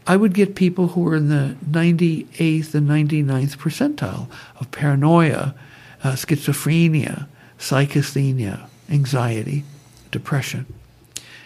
[0.06, 4.28] I would get people who were in the 98th and 99th percentile
[4.58, 5.54] of paranoia,
[6.02, 7.26] uh, schizophrenia,
[7.58, 9.64] psychasthenia, anxiety,
[10.10, 10.66] depression.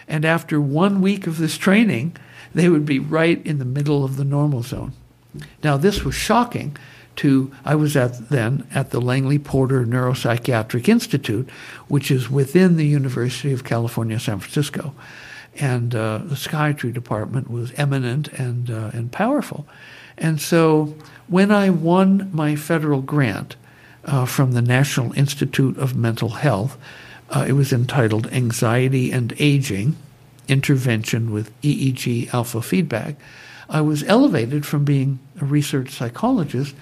[0.07, 2.15] And after one week of this training,
[2.53, 4.93] they would be right in the middle of the normal zone.
[5.63, 6.75] Now, this was shocking
[7.17, 11.47] to, I was at then at the Langley Porter Neuropsychiatric Institute,
[11.87, 14.95] which is within the University of California, San Francisco
[15.59, 19.67] and uh, the psychiatry department was eminent and uh, and powerful.
[20.17, 20.95] And so
[21.27, 23.55] when I won my federal grant
[24.05, 26.77] uh, from the National Institute of Mental Health,
[27.29, 29.95] uh, it was entitled Anxiety and Aging
[30.47, 33.15] Intervention with EEG Alpha Feedback.
[33.69, 36.73] I was elevated from being a research psychologist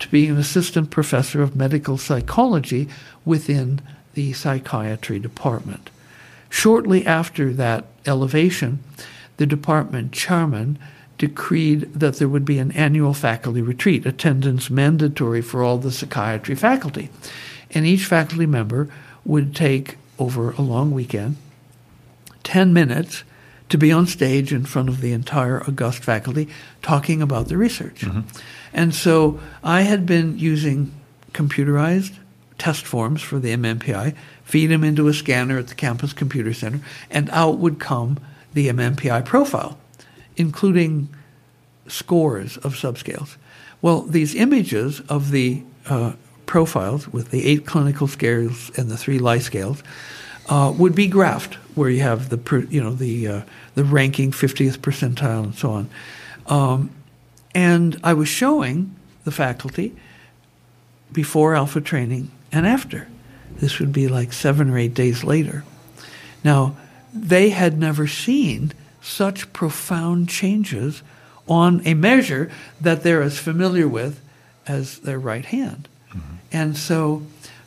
[0.00, 2.88] to being an assistant professor of medical psychology
[3.24, 3.80] within
[4.12, 5.90] the psychiatry department.
[6.54, 8.78] Shortly after that elevation,
[9.38, 10.78] the department chairman
[11.18, 16.54] decreed that there would be an annual faculty retreat, attendance mandatory for all the psychiatry
[16.54, 17.10] faculty.
[17.72, 18.88] And each faculty member
[19.24, 21.38] would take, over a long weekend,
[22.44, 23.24] 10 minutes
[23.68, 26.48] to be on stage in front of the entire august faculty
[26.82, 28.02] talking about the research.
[28.02, 28.20] Mm-hmm.
[28.72, 30.94] And so I had been using
[31.32, 32.16] computerized
[32.58, 34.14] test forms for the MMPI
[34.44, 38.20] feed them into a scanner at the campus computer center, and out would come
[38.52, 39.78] the MMPI profile,
[40.36, 41.08] including
[41.88, 43.36] scores of subscales.
[43.82, 46.12] Well, these images of the uh,
[46.46, 49.82] profiles with the eight clinical scales and the three lie scales
[50.48, 53.42] uh, would be graphed, where you have the you know the uh,
[53.74, 55.90] the ranking 50th percentile and so on.
[56.46, 56.90] Um,
[57.54, 59.94] and I was showing the faculty
[61.12, 63.08] before alpha training and after.
[63.56, 65.64] This would be like seven or eight days later.
[66.42, 66.76] Now,
[67.12, 71.02] they had never seen such profound changes
[71.46, 74.20] on a measure that they're as familiar with
[74.66, 75.88] as their right hand.
[76.10, 76.34] Mm-hmm.
[76.52, 77.22] And so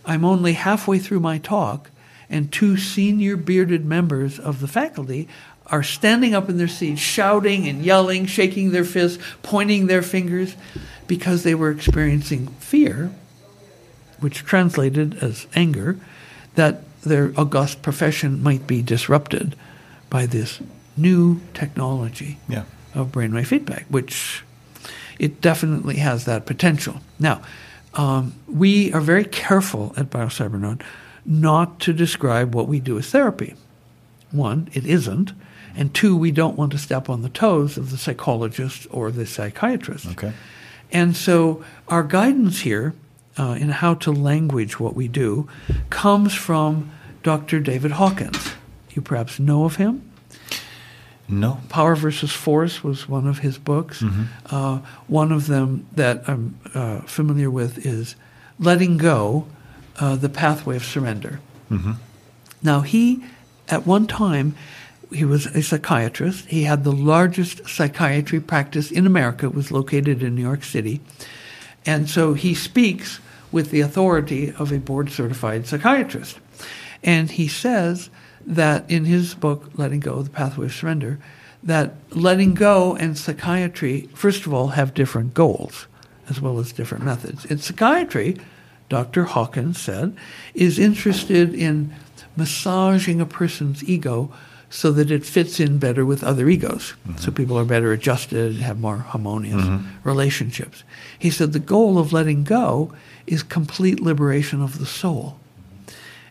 [0.05, 1.89] I'm only halfway through my talk,
[2.29, 5.27] and two senior bearded members of the faculty
[5.67, 10.55] are standing up in their seats, shouting and yelling, shaking their fists, pointing their fingers,
[11.07, 13.11] because they were experiencing fear
[14.19, 15.97] which translated as anger,
[16.55, 19.55] that their august profession might be disrupted
[20.09, 20.59] by this
[20.95, 22.63] new technology yeah.
[22.93, 24.43] of brainwave feedback, which
[25.19, 27.01] it definitely has that potential.
[27.19, 27.41] Now,
[27.93, 30.81] um, we are very careful at BioCybernaut
[31.25, 33.55] not to describe what we do as therapy.
[34.31, 35.33] One, it isn't.
[35.75, 39.25] And two, we don't want to step on the toes of the psychologist or the
[39.25, 40.07] psychiatrist.
[40.07, 40.33] Okay.
[40.91, 42.93] And so our guidance here
[43.37, 45.47] uh, in how to language what we do
[45.89, 46.91] comes from
[47.23, 47.59] Dr.
[47.59, 48.53] David Hawkins.
[48.91, 50.11] You perhaps know of him.
[51.29, 51.59] No.
[51.69, 54.01] Power versus Force was one of his books.
[54.01, 54.23] Mm-hmm.
[54.49, 58.15] Uh, one of them that I'm uh, familiar with is
[58.59, 59.45] Letting Go,
[59.99, 61.41] uh, The Pathway of Surrender.
[61.69, 61.93] Mm-hmm.
[62.63, 63.23] Now, he,
[63.67, 64.55] at one time,
[65.11, 66.45] he was a psychiatrist.
[66.45, 69.47] He had the largest psychiatry practice in America.
[69.47, 71.01] It was located in New York City.
[71.85, 73.19] And so he speaks
[73.51, 76.39] with the authority of a board certified psychiatrist.
[77.03, 78.09] And he says
[78.45, 81.19] that in his book, Letting Go, The Pathway of Surrender,
[81.63, 85.87] that letting go and psychiatry, first of all, have different goals.
[86.29, 87.45] as well as different methods.
[87.45, 88.37] In psychiatry,
[88.89, 89.25] Dr.
[89.25, 90.15] Hawkins said,
[90.53, 91.93] is interested in
[92.35, 94.31] massaging a person's ego
[94.69, 96.93] so that it fits in better with other egos.
[97.07, 97.17] Mm-hmm.
[97.17, 99.87] So people are better adjusted, and have more harmonious mm-hmm.
[100.03, 100.83] relationships.
[101.17, 102.93] He said the goal of letting go
[103.27, 105.37] is complete liberation of the soul.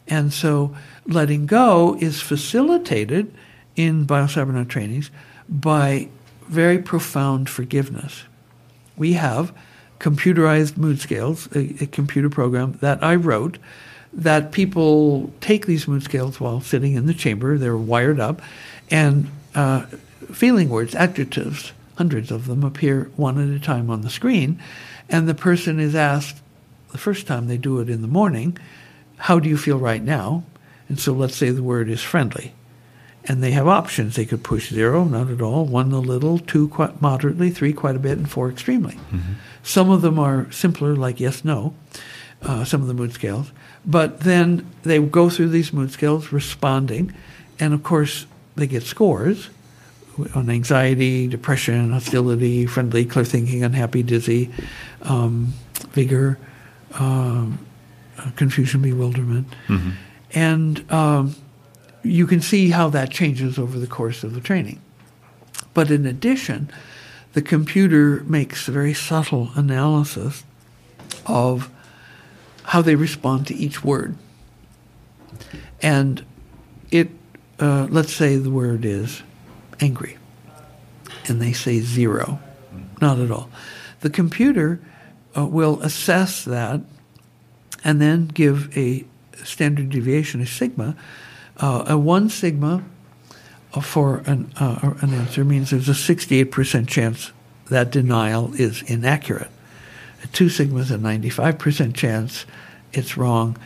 [0.08, 0.74] And so
[1.06, 3.32] letting go is facilitated
[3.76, 5.10] in biocybernaut trainings
[5.48, 6.08] by
[6.48, 8.24] very profound forgiveness.
[8.96, 9.52] We have
[9.98, 13.58] computerized mood scales, a, a, computer program that I wrote,
[14.12, 17.58] that people take these mood scales while sitting in the chamber.
[17.58, 18.42] They're wired up,
[18.90, 19.82] and uh,
[20.32, 24.60] feeling words, adjectives, hundreds of them appear one at a time on the screen,
[25.08, 26.40] and the person is asked
[26.96, 28.56] the first time they do it in the morning,
[29.16, 30.44] "How do you feel right now?"
[30.88, 32.54] And so let's say the word is friendly
[33.28, 34.14] and they have options.
[34.14, 37.96] They could push zero, not at all, one a little, two quite moderately, three quite
[37.96, 38.94] a bit, and four extremely.
[38.94, 39.34] Mm-hmm.
[39.62, 41.74] Some of them are simpler, like yes, no,
[42.42, 43.50] uh, some of the mood scales.
[43.84, 47.12] But then they go through these mood scales responding,
[47.58, 49.50] and of course, they get scores
[50.34, 54.50] on anxiety, depression, hostility, friendly, clear thinking, unhappy, dizzy,
[55.02, 55.52] um,
[55.90, 56.38] vigor,
[56.94, 57.58] um,
[58.36, 59.48] confusion, bewilderment.
[59.68, 59.90] Mm-hmm.
[60.32, 61.34] And um,
[62.02, 64.80] you can see how that changes over the course of the training.
[65.74, 66.70] But in addition,
[67.32, 70.44] the computer makes a very subtle analysis
[71.26, 71.70] of
[72.64, 74.16] how they respond to each word.
[75.82, 76.24] And
[76.90, 77.10] it,
[77.60, 79.22] uh, let's say the word is
[79.80, 80.16] angry,
[81.28, 82.40] and they say zero,
[83.00, 83.50] not at all.
[84.00, 84.80] The computer
[85.36, 86.80] uh, will assess that
[87.84, 89.04] and then give a
[89.44, 90.96] standard deviation, a sigma,
[91.58, 92.82] uh, a one sigma
[93.82, 97.32] for an, uh, an answer means there's a 68% chance
[97.68, 99.50] that denial is inaccurate.
[100.24, 102.46] A two sigma is a 95% chance
[102.92, 103.56] it's wrong.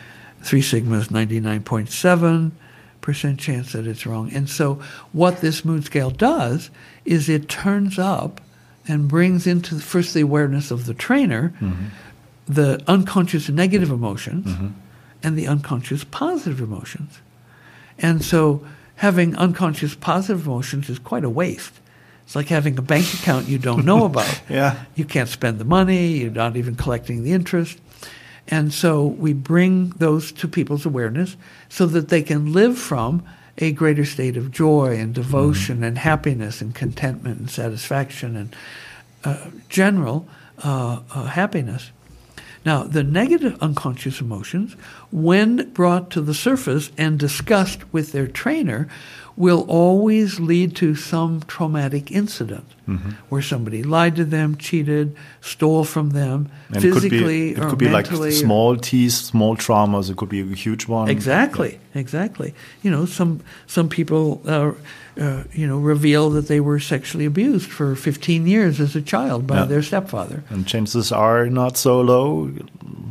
[0.41, 4.31] Three sigma is 99.7% chance that it's wrong.
[4.33, 4.81] And so
[5.13, 6.69] what this mood scale does
[7.05, 8.41] is it turns up
[8.87, 11.85] and brings into first the awareness of the trainer mm-hmm.
[12.47, 14.67] the unconscious negative emotions mm-hmm.
[15.23, 17.19] and the unconscious positive emotions.
[17.99, 18.65] And so
[18.95, 21.73] having unconscious positive emotions is quite a waste.
[22.23, 24.41] It's like having a bank account you don't know about.
[24.49, 24.83] yeah.
[24.95, 27.79] You can't spend the money, you're not even collecting the interest.
[28.47, 31.37] And so we bring those to people's awareness
[31.69, 33.23] so that they can live from
[33.57, 35.83] a greater state of joy and devotion mm-hmm.
[35.85, 38.55] and happiness and contentment and satisfaction and
[39.23, 40.27] uh, general
[40.63, 41.91] uh, uh, happiness.
[42.63, 44.73] Now, the negative unconscious emotions,
[45.11, 48.87] when brought to the surface and discussed with their trainer,
[49.37, 53.11] will always lead to some traumatic incident mm-hmm.
[53.29, 57.69] where somebody lied to them, cheated, stole from them, and physically it could be, it
[57.69, 60.09] could be like small T's, small traumas.
[60.09, 61.09] It could be a huge one.
[61.09, 62.53] Exactly, exactly.
[62.83, 64.73] You know, some some people, uh,
[65.19, 69.47] uh, you know, reveal that they were sexually abused for 15 years as a child
[69.47, 69.65] by yeah.
[69.65, 72.51] their stepfather, and chances are not so low.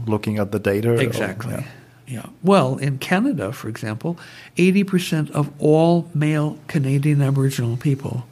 [0.06, 1.54] Looking at the data, exactly.
[1.54, 1.66] Or, yeah.
[2.11, 2.27] Yeah.
[2.42, 4.18] Well, in Canada, for example,
[4.57, 8.27] 80% of all male Canadian Aboriginal people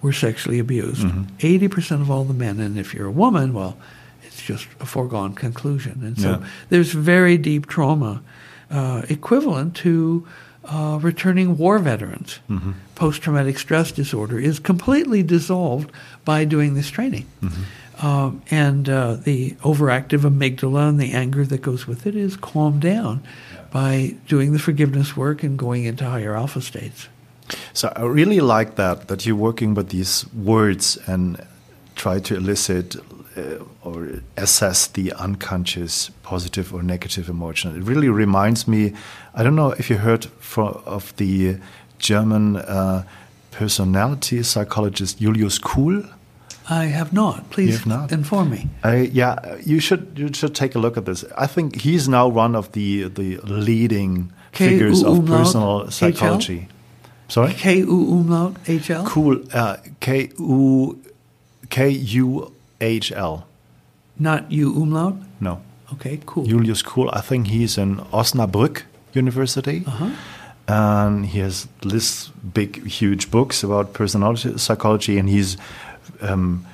[0.00, 1.02] were sexually abused.
[1.02, 1.36] Mm-hmm.
[1.38, 2.60] 80% of all the men.
[2.60, 3.76] And if you're a woman, well,
[4.22, 6.00] it's just a foregone conclusion.
[6.04, 6.46] And so yeah.
[6.68, 8.22] there's very deep trauma
[8.70, 10.26] uh, equivalent to
[10.66, 12.38] uh, returning war veterans.
[12.48, 12.72] Mm-hmm.
[12.94, 15.90] Post traumatic stress disorder is completely dissolved
[16.24, 17.26] by doing this training.
[17.42, 17.62] Mm-hmm.
[18.02, 22.82] Um, and uh, the overactive amygdala and the anger that goes with it is calmed
[22.82, 23.22] down
[23.70, 27.08] by doing the forgiveness work and going into higher alpha states.
[27.72, 31.44] So I really like that that you're working with these words and
[31.94, 32.96] try to elicit
[33.36, 37.76] uh, or assess the unconscious positive or negative emotion.
[37.76, 38.92] It really reminds me.
[39.34, 41.58] I don't know if you heard from, of the
[41.98, 43.04] German uh,
[43.50, 46.04] personality psychologist Julius Kuhl.
[46.68, 47.50] I have not.
[47.50, 48.12] Please have not?
[48.12, 48.68] inform me.
[48.82, 51.24] Uh, yeah, you should you should take a look at this.
[51.36, 56.68] I think he's now one of the the leading K figures of personal psychology.
[56.68, 56.68] HL?
[57.28, 59.04] Sorry, K U umlaut H L.
[59.04, 59.42] Cool.
[59.52, 61.02] Uh, K U
[61.68, 63.46] K U H L.
[64.18, 65.16] Not U umlaut.
[65.40, 65.60] No.
[65.92, 66.46] Okay, cool.
[66.46, 67.10] Julius Kuhl.
[67.12, 68.82] I think he's in Osnabrück
[69.14, 69.82] University.
[69.86, 70.10] Uh -huh.
[70.66, 75.56] And he has this big, huge books about personality psychology, and he's
[76.20, 76.66] um,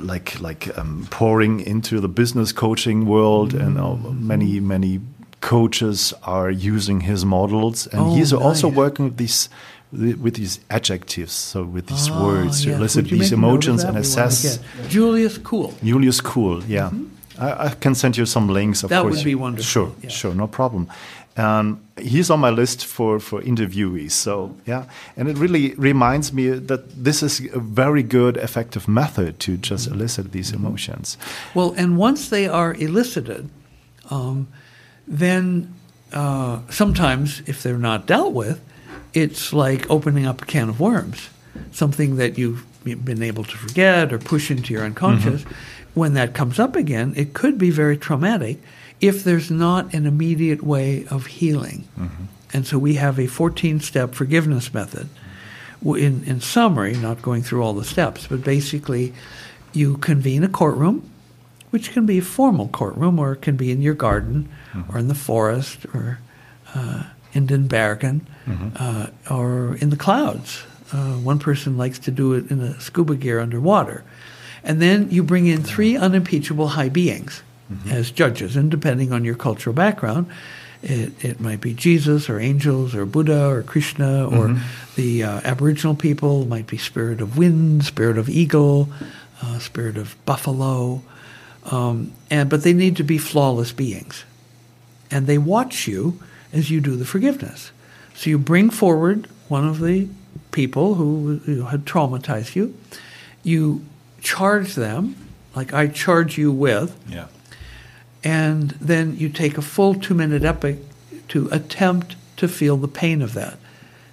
[0.00, 3.60] like like um, pouring into the business coaching world, mm.
[3.66, 5.00] and uh, many many
[5.40, 8.42] coaches are using his models, and oh, he's nice.
[8.42, 9.48] also working with these
[9.92, 13.74] with these adjectives, so with these Ah, words to elicit these make a note of
[13.74, 14.58] emotions and assess.
[14.88, 15.72] Julius Kuhl.
[15.84, 16.90] Julius Kuhl, yeah.
[17.38, 18.82] I, I can send you some links.
[18.82, 19.16] Of That course.
[19.16, 20.08] would be wonderful, Sure, yeah.
[20.10, 20.88] sure, no problem.
[21.36, 24.12] Um, he's on my list for for interviewees.
[24.12, 24.84] So yeah,
[25.16, 29.86] and it really reminds me that this is a very good, effective method to just
[29.88, 29.94] Mm-hmm.
[30.00, 31.18] elicit these emotions.
[31.54, 33.48] Well, and once they are elicited,
[34.10, 34.46] um,
[35.08, 35.74] then
[36.12, 38.60] uh, sometimes if they're not dealt with,
[39.12, 41.28] it's like opening up a can of worms,
[41.72, 45.44] something that you've been able to forget or push into your unconscious.
[45.94, 48.58] When that comes up again, it could be very traumatic
[49.06, 51.84] if there's not an immediate way of healing.
[52.52, 55.08] And so we have a 14 step forgiveness method.
[55.84, 59.12] In, in summary, not going through all the steps, but basically,
[59.74, 61.02] you convene a courtroom,
[61.70, 64.48] which can be a formal courtroom or it can be in your garden
[64.88, 66.20] or in the forest or
[66.74, 67.02] uh,
[67.34, 68.26] in Den Bergen
[68.76, 70.62] uh, or in the clouds.
[70.92, 74.04] Uh, one person likes to do it in a scuba gear underwater.
[74.62, 77.42] And then you bring in three unimpeachable high beings
[77.90, 80.26] as judges, and depending on your cultural background,
[80.82, 84.60] it, it might be Jesus or angels or Buddha or Krishna or
[84.96, 86.42] the uh, Aboriginal people.
[86.42, 88.90] It might be spirit of wind, spirit of eagle,
[89.42, 91.02] uh, spirit of buffalo.
[91.64, 94.24] Um, and but they need to be flawless beings,
[95.10, 96.20] and they watch you
[96.52, 97.72] as you do the forgiveness.
[98.14, 100.08] So you bring forward one of the
[100.52, 102.76] people who know, had traumatized you.
[103.42, 103.84] You
[104.20, 105.16] charge them,
[105.56, 107.26] like I charge you with, Yeah.
[108.24, 110.78] And then you take a full two minute epic
[111.28, 113.58] to attempt to feel the pain of that.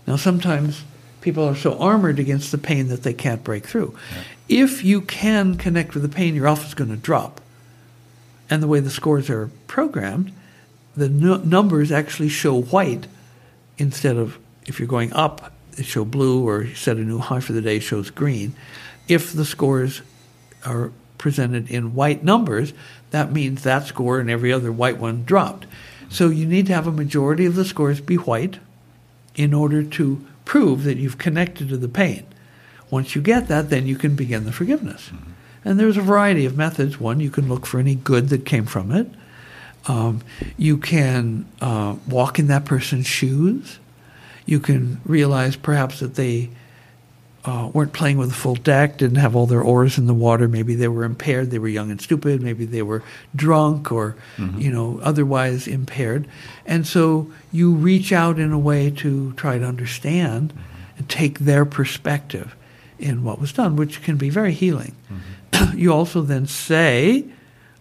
[0.05, 0.83] Now, sometimes
[1.21, 3.95] people are so armored against the pain that they can't break through.
[4.49, 7.39] If you can connect with the pain, your alpha is going to drop.
[8.49, 10.33] And the way the scores are programmed,
[10.95, 13.07] the nu- numbers actually show white
[13.77, 14.37] instead of
[14.67, 17.61] if you're going up, it show blue, or you set a new high for the
[17.61, 18.53] day, it shows green.
[19.07, 20.01] If the scores
[20.65, 22.73] are presented in white numbers,
[23.11, 25.67] that means that score and every other white one dropped.
[26.09, 28.59] So you need to have a majority of the scores be white
[29.35, 32.25] in order to prove that you've connected to the pain.
[32.89, 35.11] Once you get that, then you can begin the forgiveness.
[35.63, 36.99] And there's a variety of methods.
[36.99, 39.07] One, you can look for any good that came from it.
[39.87, 40.21] Um,
[40.57, 43.79] you can uh, walk in that person's shoes.
[44.45, 46.49] You can realize perhaps that they
[47.43, 50.47] uh, weren't playing with a full deck, didn't have all their oars in the water.
[50.47, 51.49] Maybe they were impaired.
[51.49, 52.41] They were young and stupid.
[52.41, 53.03] Maybe they were
[53.35, 54.59] drunk or, mm-hmm.
[54.59, 56.27] you know, otherwise impaired.
[56.65, 60.97] And so you reach out in a way to try to understand mm-hmm.
[60.99, 62.55] and take their perspective
[62.99, 64.95] in what was done, which can be very healing.
[65.11, 65.77] Mm-hmm.
[65.77, 67.25] you also then say,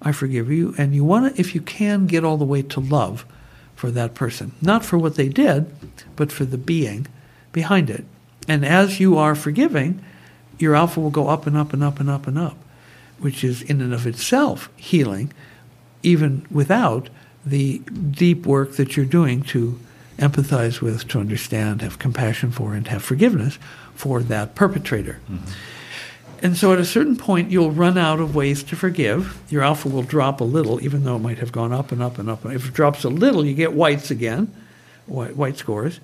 [0.00, 0.74] I forgive you.
[0.78, 3.26] And you want to, if you can, get all the way to love
[3.74, 4.52] for that person.
[4.62, 5.70] Not for what they did,
[6.16, 7.06] but for the being
[7.52, 8.06] behind it.
[8.48, 10.02] And as you are forgiving,
[10.58, 12.56] your alpha will go up and up and up and up and up,
[13.18, 15.32] which is in and of itself healing,
[16.02, 17.08] even without
[17.44, 19.78] the deep work that you're doing to
[20.18, 23.58] empathize with, to understand, have compassion for, and have forgiveness
[23.94, 25.18] for that perpetrator.
[25.30, 25.50] Mm-hmm.
[26.42, 29.40] And so at a certain point, you'll run out of ways to forgive.
[29.50, 32.18] Your alpha will drop a little, even though it might have gone up and up
[32.18, 32.46] and up.
[32.46, 34.52] If it drops a little, you get whites again,
[35.06, 36.00] white, white scores.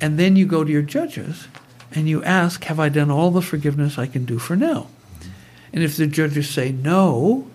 [0.00, 1.48] And then you go to your judges
[1.94, 4.88] and you ask, Have I done all the forgiveness I can do for now?
[5.72, 7.46] And if the judges say no,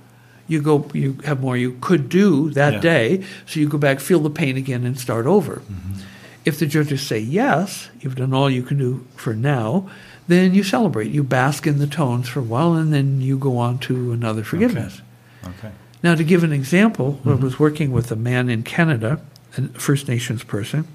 [0.47, 2.79] you go you have more you could do that Yeah.
[2.79, 5.55] day, so you go back, feel the pain again and start over.
[5.55, 6.01] Mm-hmm.
[6.45, 9.89] If the judges say yes, you've done all you can do for now,
[10.27, 11.11] then you celebrate.
[11.11, 14.43] You bask in the tones for a while and then you go on to another
[14.43, 15.01] forgiveness.
[15.43, 15.71] Okay.
[16.03, 17.43] Now, to give an example, I mm-hmm.
[17.43, 19.19] was working with a man in Canada,
[19.57, 20.87] a First Nations person,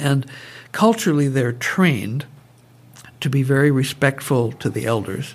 [0.00, 0.26] and
[0.72, 2.26] culturally they're trained
[3.20, 5.34] to be very respectful to the elders.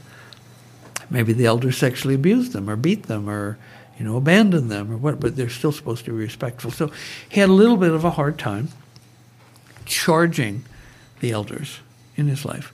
[1.10, 3.58] Maybe the elders sexually abused them or beat them or
[4.00, 6.72] you know abandoned them or what, but they're still supposed to be respectful.
[6.72, 6.92] So
[7.28, 8.70] he had a little bit of a hard time
[9.86, 10.64] charging
[11.20, 11.80] the elders
[12.16, 12.74] in his life.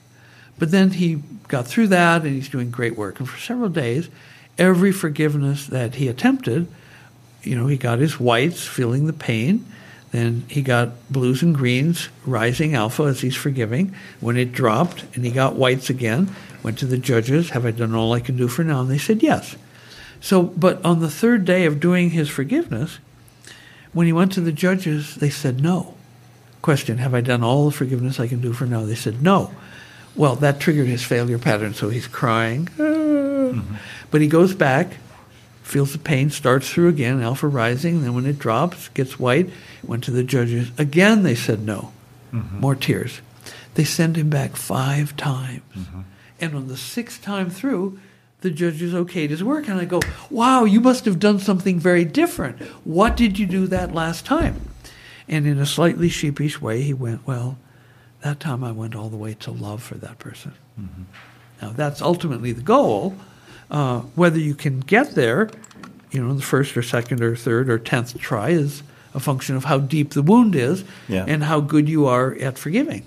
[0.58, 3.20] But then he got through that and he's doing great work.
[3.20, 4.08] And for several days,
[4.56, 6.66] every forgiveness that he attempted,
[7.42, 9.64] you know, he got his whites feeling the pain.
[10.10, 13.94] Then he got blues and greens rising alpha as he's forgiving.
[14.20, 17.94] When it dropped and he got whites again, went to the judges, have I done
[17.94, 18.80] all I can do for now?
[18.80, 19.56] And they said yes.
[20.20, 22.98] So, but on the third day of doing his forgiveness,
[23.92, 25.94] when he went to the judges, they said no.
[26.62, 28.84] Question Have I done all the forgiveness I can do for now?
[28.84, 29.54] They said no.
[30.16, 32.68] Well, that triggered his failure pattern, so he's crying.
[32.78, 33.62] "Ah."
[34.10, 34.96] But he goes back,
[35.68, 39.50] feels the pain, starts through again, alpha rising, then when it drops, gets white,
[39.84, 40.70] went to the judges.
[40.78, 41.92] Again, they said no.
[42.32, 42.60] Mm-hmm.
[42.60, 43.20] More tears.
[43.74, 45.62] They send him back five times.
[45.76, 46.00] Mm-hmm.
[46.40, 47.98] And on the sixth time through,
[48.40, 49.68] the judges okayed his work.
[49.68, 50.00] And I go,
[50.30, 52.60] wow, you must have done something very different.
[52.84, 54.60] What did you do that last time?
[55.28, 57.58] And in a slightly sheepish way, he went, well,
[58.22, 60.54] that time I went all the way to love for that person.
[60.80, 61.02] Mm-hmm.
[61.60, 63.16] Now, that's ultimately the goal.
[63.70, 65.50] Uh, whether you can get there,
[66.10, 68.82] you know, the first or second or third or tenth try is
[69.14, 71.24] a function of how deep the wound is Yeah.
[71.28, 73.02] and how good you are at forgiving.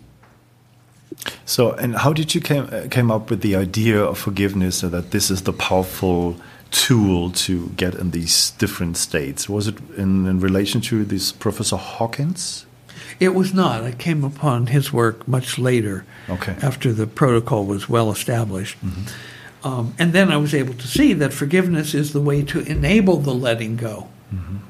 [1.45, 4.89] So, and how did you came uh, came up with the idea of forgiveness, so
[4.89, 6.36] that this is the powerful
[6.72, 9.49] tool to get in these different states?
[9.49, 12.66] Was it in, in relation to this Professor Hawkins?
[13.20, 13.84] It was not.
[13.84, 16.55] I came upon his work much later, Okay.
[16.62, 18.78] after the protocol was well established.
[19.64, 23.18] Um, and then I was able to see that forgiveness is the way to enable
[23.18, 24.07] the letting go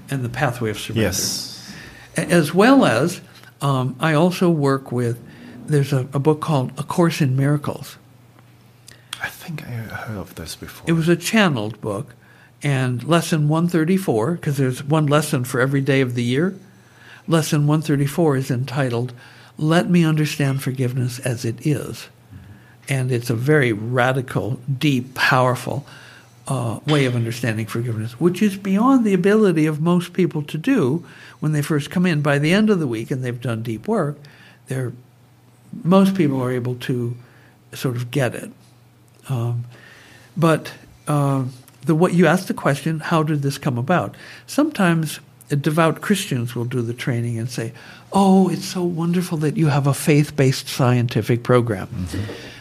[0.10, 1.04] and the pathway of surrender.
[1.04, 1.74] Yes.
[2.18, 3.22] As well as,
[3.62, 5.24] um, I also work with,
[5.66, 7.98] there's a, a book called A Course in Miracles.
[9.22, 10.84] I think I heard of this before.
[10.88, 12.16] It was a channeled book,
[12.64, 16.58] and lesson 134, because there's one lesson for every day of the year,
[17.28, 19.14] lesson 134 is entitled,
[19.58, 22.10] Let Me Understand Forgiveness as It Is.
[22.90, 25.86] And it's a very radical, deep, powerful
[26.48, 31.06] uh, way of understanding forgiveness, which is beyond the ability of most people to do
[31.40, 32.22] when they first come in.
[32.22, 34.18] By the end of the week, and they've done deep work,
[34.68, 34.92] they're,
[35.84, 37.16] most people are able to
[37.74, 38.52] sort of get it.
[39.30, 39.66] Um,
[40.36, 40.74] but
[41.08, 41.46] uh,
[41.86, 44.16] the what you asked the question, how did this come about?
[44.48, 45.20] Sometimes
[45.56, 47.74] devout Christians will do the training and say,
[48.12, 51.88] "Oh, it's so wonderful that you have a faith-based scientific program,"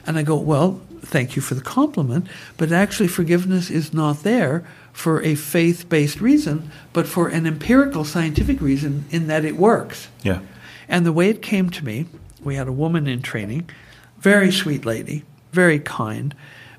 [0.06, 2.26] and I go, "Well, thank you for the compliment,
[2.56, 8.04] but actually, forgiveness is not there." For a faith based reason, but for an empirical
[8.04, 10.08] scientific reason, in that it works.
[10.22, 10.40] yeah.
[10.88, 12.06] And the way it came to me,
[12.42, 13.70] we had a woman in training,
[14.18, 15.22] very sweet lady,
[15.52, 16.34] very kind.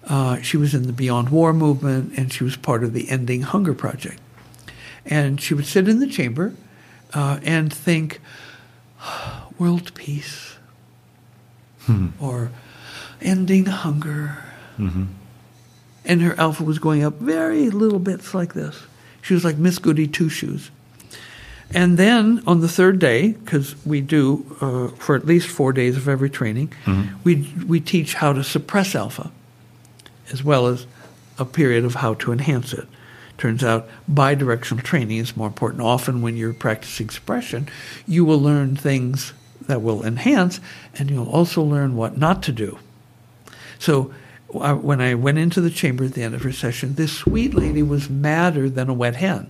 [0.05, 3.43] Uh, she was in the Beyond War movement, and she was part of the Ending
[3.43, 4.19] Hunger Project.
[5.05, 6.53] And she would sit in the chamber
[7.13, 8.19] uh, and think,
[9.59, 10.55] world peace,
[12.19, 12.51] or
[13.21, 14.37] ending hunger.
[16.05, 18.75] And her alpha was going up very little bits like this.
[19.21, 20.71] She was like Miss Goody Two Shoes.
[21.73, 25.95] And then on the third day, because we do uh, for at least four days
[25.97, 26.73] of every training,
[27.23, 29.31] we we teach how to suppress alpha,
[30.31, 30.85] as well as
[31.37, 32.87] a period of how to enhance it.
[33.41, 35.81] Turns out bidirectional training is more important.
[35.81, 37.69] Often, when you're practicing suppression,
[38.07, 40.59] you will learn things that will enhance,
[40.93, 42.77] and you'll also learn what not to do.
[43.79, 44.13] So
[44.61, 47.55] I, when I went into the chamber at the end of her session, this sweet
[47.55, 49.49] lady was madder than a wet hen,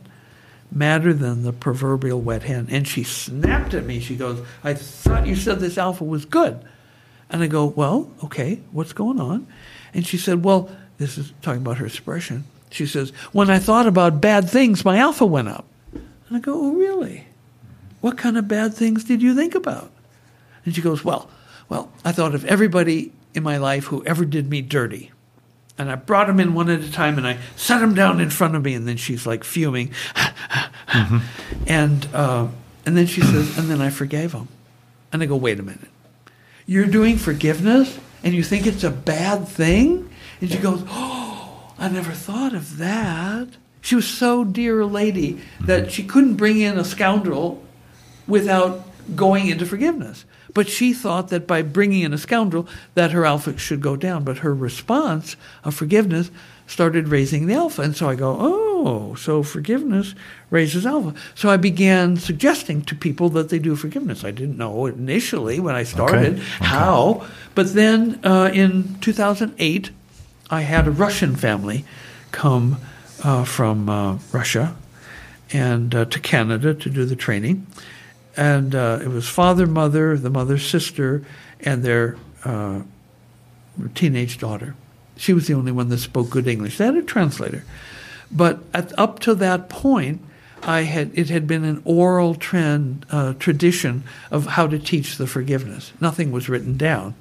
[0.72, 2.68] madder than the proverbial wet hen.
[2.72, 4.00] And she snapped at me.
[4.00, 6.64] She goes, I thought you said this alpha was good.
[7.30, 9.48] And I go, Well, okay, what's going on?
[9.94, 12.46] And she said, Well, this is talking about her expression.
[12.72, 15.66] She says, When I thought about bad things, my alpha went up.
[15.94, 17.26] And I go, Oh, really?
[18.00, 19.92] What kind of bad things did you think about?
[20.66, 21.30] And she goes, Well,
[21.70, 25.12] well, I thought of everybody in my life who ever did me dirty.
[25.78, 28.30] And I brought them in one at a time and I set them down in
[28.30, 28.74] front of me.
[28.74, 29.92] And then she's like fuming.
[31.68, 32.48] And, uh,
[32.86, 34.48] and then she says, And then I forgave them.
[35.14, 35.90] And I go, Wait a minute.
[36.66, 40.10] You're doing forgiveness and you think it's a bad thing?
[40.40, 41.21] And she goes, Oh,
[41.82, 43.48] I never thought of that.
[43.82, 47.64] She was so dear a lady that she couldn't bring in a scoundrel
[48.28, 50.24] without going into forgiveness.
[50.54, 54.24] But she thought that by bringing in a scoundrel, that her alpha should go down.
[54.24, 56.30] But her response of forgiveness
[56.68, 57.82] started raising the alpha.
[57.82, 60.14] And so I go, oh, so forgiveness
[60.50, 61.16] raises alpha.
[61.36, 64.24] So I began suggesting to people that they do forgiveness.
[64.24, 66.42] I didn't know initially when I started Okay.
[66.60, 67.26] how.
[67.56, 69.90] But then uh, in 2008,
[70.52, 71.86] I had a Russian family
[72.32, 72.78] come
[73.24, 74.76] uh, from uh, Russia
[75.54, 77.66] and uh, to Canada to do the training.
[78.36, 81.24] And uh, it was father, mother, the mother's sister,
[81.62, 82.82] and their uh,
[83.96, 84.76] teenage daughter.
[85.16, 86.78] She was the only one that spoke good English.
[86.78, 87.64] They had a translator.
[88.30, 90.22] But at, up to that point,
[90.64, 95.28] I had it had been an oral trend uh, tradition of how to teach the
[95.28, 95.92] forgiveness.
[96.00, 97.16] Nothing was written down,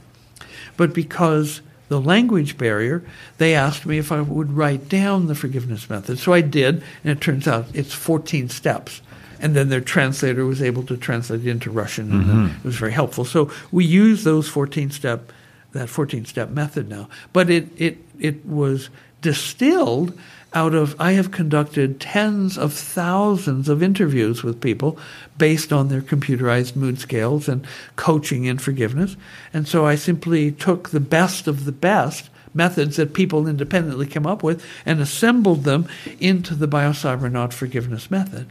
[0.77, 3.03] but because the language barrier,
[3.39, 6.21] they asked me if I would write down the forgiveness method.
[6.21, 9.03] So I did, and it turns out it's 14 steps.
[9.41, 12.77] And then their translator was able to translate it into Russian, and then it was
[12.77, 13.25] very helpful.
[13.25, 15.33] So we use those 14 step,
[15.73, 17.09] that 14 step method now.
[17.33, 18.89] But it, it, it was
[19.21, 20.17] distilled
[20.53, 24.99] out of I have conducted tens of thousands of interviews with people
[25.39, 29.17] based on their computerized mood scales and coaching in forgiveness.
[29.53, 34.27] And so I simply took the best of the best methods that people independently come
[34.27, 35.89] up with and assembled them
[36.19, 38.49] into the BioCybernaut forgiveness method.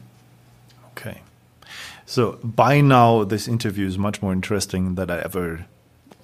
[0.92, 1.22] Okay.
[2.06, 5.66] So by now, this interview is much more interesting than I ever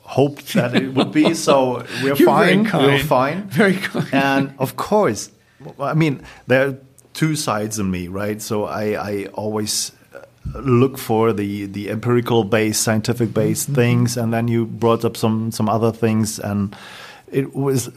[0.01, 1.33] hoped that it would be.
[1.35, 2.63] So we're You're fine.
[2.63, 3.43] We're fine.
[3.49, 4.13] Very kind.
[4.13, 5.31] And of course,
[5.79, 6.77] I mean, there are
[7.13, 8.41] two sides in me, right?
[8.41, 13.75] So I, I always uh, look for the, the empirical based, scientific based Mm-hmm.
[13.75, 16.75] things, and then you brought up some some other things, and
[17.31, 17.89] it was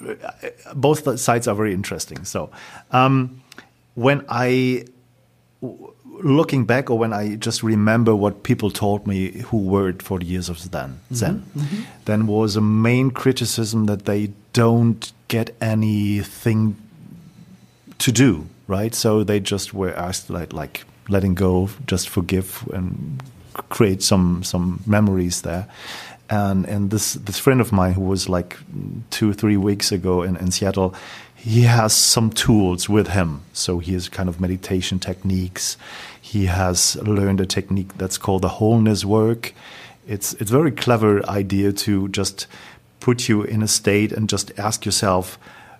[0.75, 2.25] both sides are very interesting.
[2.25, 2.51] So
[2.91, 3.43] um,
[3.95, 4.85] when I
[6.23, 10.19] looking back or when I just remember what people told me who were it for
[10.19, 11.43] the years of Zen, Zen
[12.05, 16.77] then was a main criticism that they don't get anything
[18.09, 18.95] to do, right?
[18.95, 23.23] So they just were asked like like letting go, just forgive and
[23.69, 25.67] create some some memories there.
[26.31, 28.57] And and this this friend of mine who was like
[29.11, 30.95] two three weeks ago in, in Seattle,
[31.35, 33.43] he has some tools with him.
[33.53, 35.77] So he has kind of meditation techniques.
[36.21, 39.53] He has learned a technique that's called the wholeness work.
[40.07, 42.47] It's it's a very clever idea to just
[43.01, 45.39] put you in a state and just ask yourself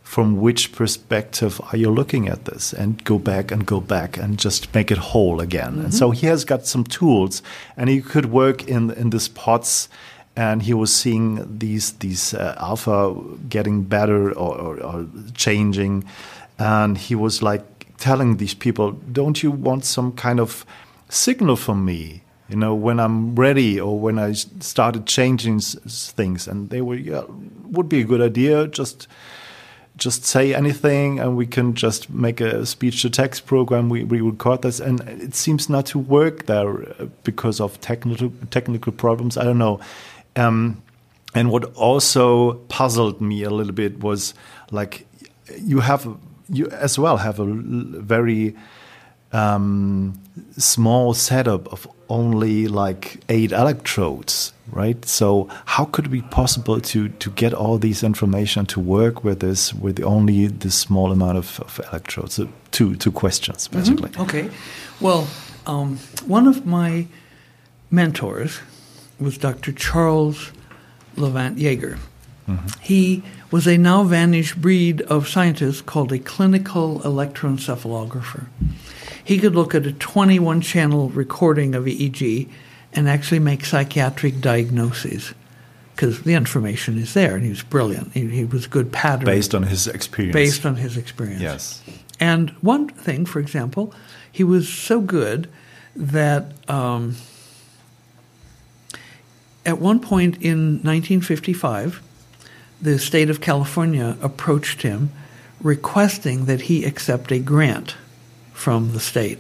[0.09, 2.73] from which perspective are you looking at this?
[2.73, 5.79] And go back and go back and just make it whole again.
[5.81, 7.43] And so he has got some tools
[7.77, 9.91] and he could work in in these pots
[10.35, 13.15] and he was seeing these these uh, alpha
[13.51, 16.05] getting better or, or, or changing.
[16.59, 17.65] And he was like
[17.99, 20.65] telling these people don't you want some kind of
[21.11, 26.49] signal from me you know when i'm ready or when I started changing things?
[26.49, 27.25] And they were yeah
[27.75, 28.67] would be a good idea.
[28.69, 29.07] Just
[29.99, 34.21] just say anything and we can just make a speech to text program we, we
[34.21, 34.81] record this.
[34.81, 39.37] And it seems not to work there uh, because of technical technical problems.
[39.37, 39.81] I don't know.
[40.37, 40.83] Um,
[41.35, 44.35] and what also puzzled me a little bit was
[44.71, 45.07] like
[45.59, 46.09] you have
[46.49, 48.57] you as well have a very
[49.33, 50.19] um,
[50.57, 55.05] small setup of only like eight electrodes, right?
[55.05, 59.41] So how could it be possible to to get all these information to work with
[59.41, 62.35] this with only this small amount of, of electrodes?
[62.35, 64.11] So two two questions basically.
[64.19, 64.51] Okay.
[65.01, 65.27] Well,
[65.67, 67.07] um, one of my
[67.91, 68.61] mentors
[69.21, 69.73] was Dr.
[69.73, 70.53] Charles
[71.17, 71.99] Levant Yeager.
[72.81, 78.47] He was a now vanished breed of scientist called a clinical electroencephalographer.
[79.29, 82.49] He could look at a 21 channel recording of EEG
[82.95, 85.35] and actually make psychiatric diagnoses
[85.95, 88.15] because the information is there, and he was brilliant.
[88.15, 90.33] He, he was a good pattern Based on his experience.
[90.33, 91.43] based on his experience.
[91.43, 91.83] Yes.
[92.19, 93.93] And one thing, for example,
[94.33, 95.51] he was so good
[95.95, 97.17] that um,
[99.67, 102.01] at one point in 1955,
[102.81, 105.11] the state of California approached him
[105.61, 107.95] requesting that he accept a grant
[108.59, 109.39] from the state.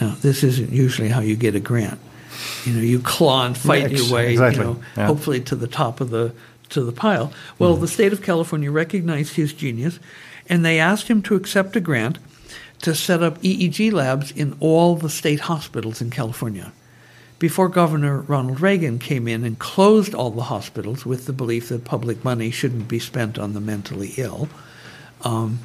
[0.00, 1.98] Now, this isn't usually how you get a grant.
[2.64, 4.64] You know, you claw and fight Ex- your way, exactly.
[4.64, 5.06] you know, Yeah.
[5.06, 6.32] hopefully to the top of the
[6.70, 7.30] to the pile.
[7.58, 9.98] Well, the state of California recognized his genius,
[10.48, 12.18] and they asked him to accept a grant
[12.80, 16.72] to set up EEG labs in all the state hospitals in California.
[17.38, 21.84] Before Governor Ronald Reagan came in and closed all the hospitals with the belief that
[21.84, 24.48] public money shouldn't be spent on the mentally ill,
[25.22, 25.58] um,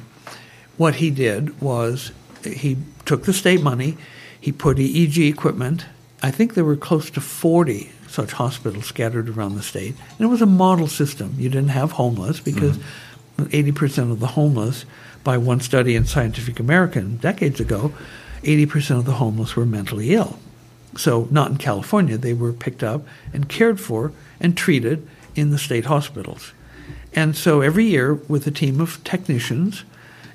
[0.76, 2.12] what he did was
[2.44, 3.96] he took the state money,
[4.40, 5.86] he put EEG equipment.
[6.22, 9.94] I think there were close to 40 such hospitals scattered around the state.
[10.18, 11.34] And it was a model system.
[11.38, 13.44] You didn't have homeless because mm-hmm.
[13.44, 14.84] 80% of the homeless,
[15.22, 17.92] by one study in Scientific American decades ago,
[18.42, 20.38] 80% of the homeless were mentally ill.
[20.96, 25.58] So, not in California, they were picked up and cared for and treated in the
[25.58, 26.52] state hospitals.
[27.12, 29.84] And so, every year, with a team of technicians,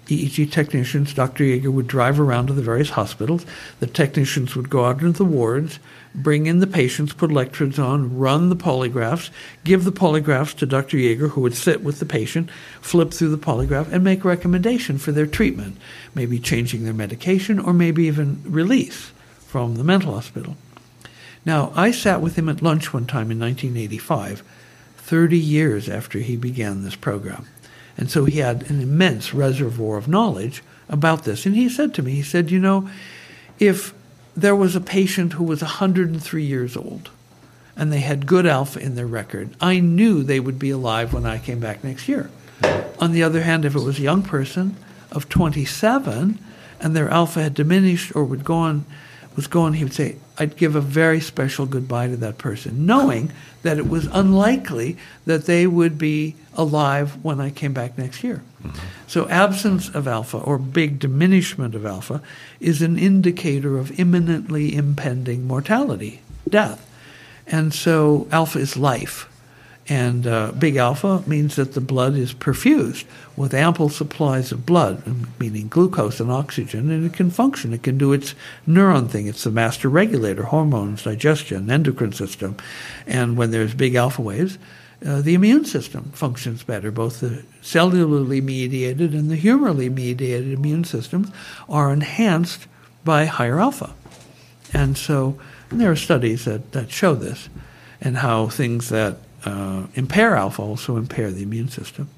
[0.07, 1.45] EEG technicians, Dr.
[1.45, 3.45] Yeager would drive around to the various hospitals.
[3.79, 5.79] The technicians would go out into the wards,
[6.13, 9.29] bring in the patients, put electrodes on, run the polygraphs,
[9.63, 10.97] give the polygraphs to Dr.
[10.97, 12.51] Yeager, who would sit with the patient,
[12.81, 15.77] flip through the polygraph, and make a recommendation for their treatment,
[16.13, 20.57] maybe changing their medication or maybe even release from the mental hospital.
[21.45, 24.43] Now, I sat with him at lunch one time in 1985,
[24.97, 27.45] 30 years after he began this program.
[27.97, 31.45] And so he had an immense reservoir of knowledge about this.
[31.45, 32.89] And he said to me, he said, You know,
[33.59, 33.93] if
[34.35, 37.09] there was a patient who was 103 years old
[37.75, 41.25] and they had good alpha in their record, I knew they would be alive when
[41.25, 42.29] I came back next year.
[42.99, 44.75] On the other hand, if it was a young person
[45.11, 46.39] of 27
[46.79, 48.85] and their alpha had diminished or would go on,
[49.35, 53.31] was going, he would say, I'd give a very special goodbye to that person, knowing
[53.61, 58.43] that it was unlikely that they would be alive when I came back next year.
[58.63, 58.79] Mm-hmm.
[59.07, 62.21] So, absence of alpha or big diminishment of alpha
[62.59, 66.89] is an indicator of imminently impending mortality, death.
[67.47, 69.29] And so, alpha is life.
[69.89, 73.03] And uh, big alpha means that the blood is perfused
[73.35, 75.03] with ample supplies of blood,
[75.39, 77.73] meaning glucose and oxygen, and it can function.
[77.73, 78.33] It can do its
[78.65, 79.27] neuron thing.
[79.27, 82.55] It's the master regulator, hormones, digestion, endocrine system.
[83.05, 84.57] And when there's big alpha waves,
[85.05, 86.89] uh, the immune system functions better.
[86.89, 91.29] Both the cellularly mediated and the humorally mediated immune systems
[91.67, 92.67] are enhanced
[93.03, 93.93] by higher alpha.
[94.73, 95.37] And so
[95.73, 97.49] and there are studies that, that show this
[97.99, 102.09] and how things that uh, impair alpha also impair the immune system.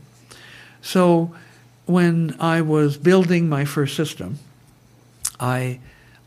[0.82, 1.34] So
[1.86, 4.40] when I was building my first system,
[5.40, 5.80] I,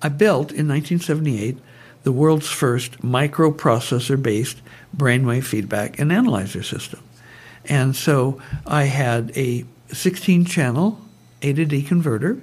[0.03, 1.59] I built in 1978
[2.03, 4.59] the world's first microprocessor based
[4.96, 7.01] brainwave feedback and analyzer system.
[7.64, 11.01] And so I had a 16 channel
[11.42, 12.40] A to D converter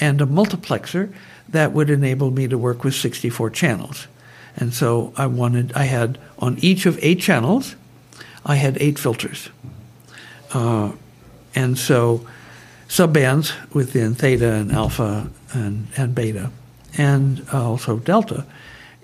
[0.00, 1.12] and a multiplexer
[1.48, 4.06] that would enable me to work with 64 channels.
[4.58, 7.76] And so I wanted, I had on each of eight channels,
[8.44, 9.50] I had eight filters.
[10.52, 10.92] Uh,
[11.54, 12.26] and so
[12.88, 16.50] subbands within theta and alpha and, and beta,
[16.96, 18.44] and also delta.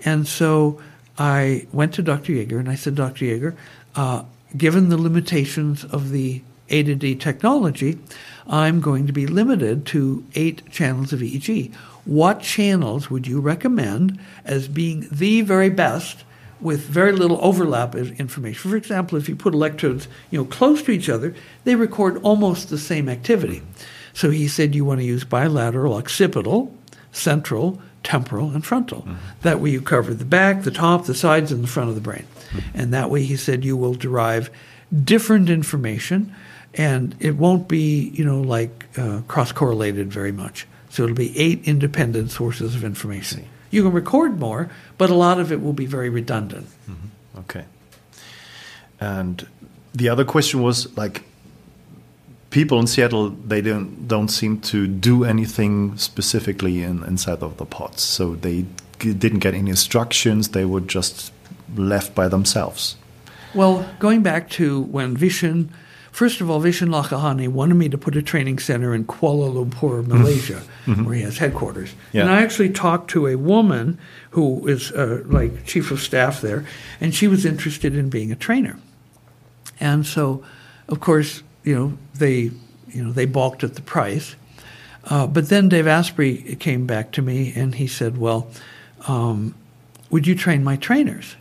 [0.03, 0.81] And so
[1.17, 2.33] I went to Dr.
[2.33, 3.25] Yeager and I said, Dr.
[3.25, 3.55] Yeager,
[3.95, 4.23] uh,
[4.57, 7.97] given the limitations of the A to D technology,
[8.47, 11.73] I'm going to be limited to eight channels of EEG.
[12.05, 16.23] What channels would you recommend as being the very best
[16.61, 18.69] with very little overlap of information?
[18.69, 22.69] For example, if you put electrodes you know, close to each other, they record almost
[22.69, 23.63] the same activity.
[24.13, 26.73] So he said you want to use bilateral, occipital,
[27.11, 29.01] central, temporal, and frontal.
[29.01, 29.15] Mm-hmm.
[29.41, 32.01] That way you cover the back, the top, the sides, and the front of the
[32.01, 32.25] brain.
[32.51, 32.79] Mm-hmm.
[32.79, 34.51] And that way he said you will derive
[35.03, 36.33] different information
[36.75, 40.67] and it won't be, you know, like uh, cross correlated very much.
[40.95, 43.45] So it'll be eight independent sources of information.
[43.69, 46.67] You can record more, but a lot of it will be very redundant.
[46.89, 47.39] Mm-hmm.
[47.39, 47.65] Okay.
[49.01, 49.45] And
[49.93, 51.23] the other question was like,
[52.49, 57.65] people in Seattle they don't don't seem to do anything specifically in, inside of the
[57.65, 58.01] pods.
[58.01, 58.65] So they
[58.99, 60.49] didn't get any instructions.
[60.49, 61.33] They were just
[61.75, 62.95] left by themselves.
[63.53, 65.67] Well, going back to when Vishen
[66.15, 70.01] First of all, Vishen Lakhiani wanted me to put a training center in Kuala Lumpur,
[70.01, 70.17] mm-hmm.
[70.17, 71.03] Malaysia, mm-hmm.
[71.03, 71.93] where he has headquarters.
[72.13, 72.21] Yeah.
[72.21, 73.99] And I actually talked to a woman
[74.29, 76.65] who is uh, like chief of staff there,
[77.01, 78.79] and she was interested in being a trainer.
[79.77, 80.41] And so,
[80.87, 82.51] of course, you know they
[82.87, 84.37] you know they balked at the price.
[85.03, 88.47] Uh, but then Dave Asprey came back to me and he said, "Well,
[89.05, 89.53] um,
[90.11, 91.35] would you train my trainers?"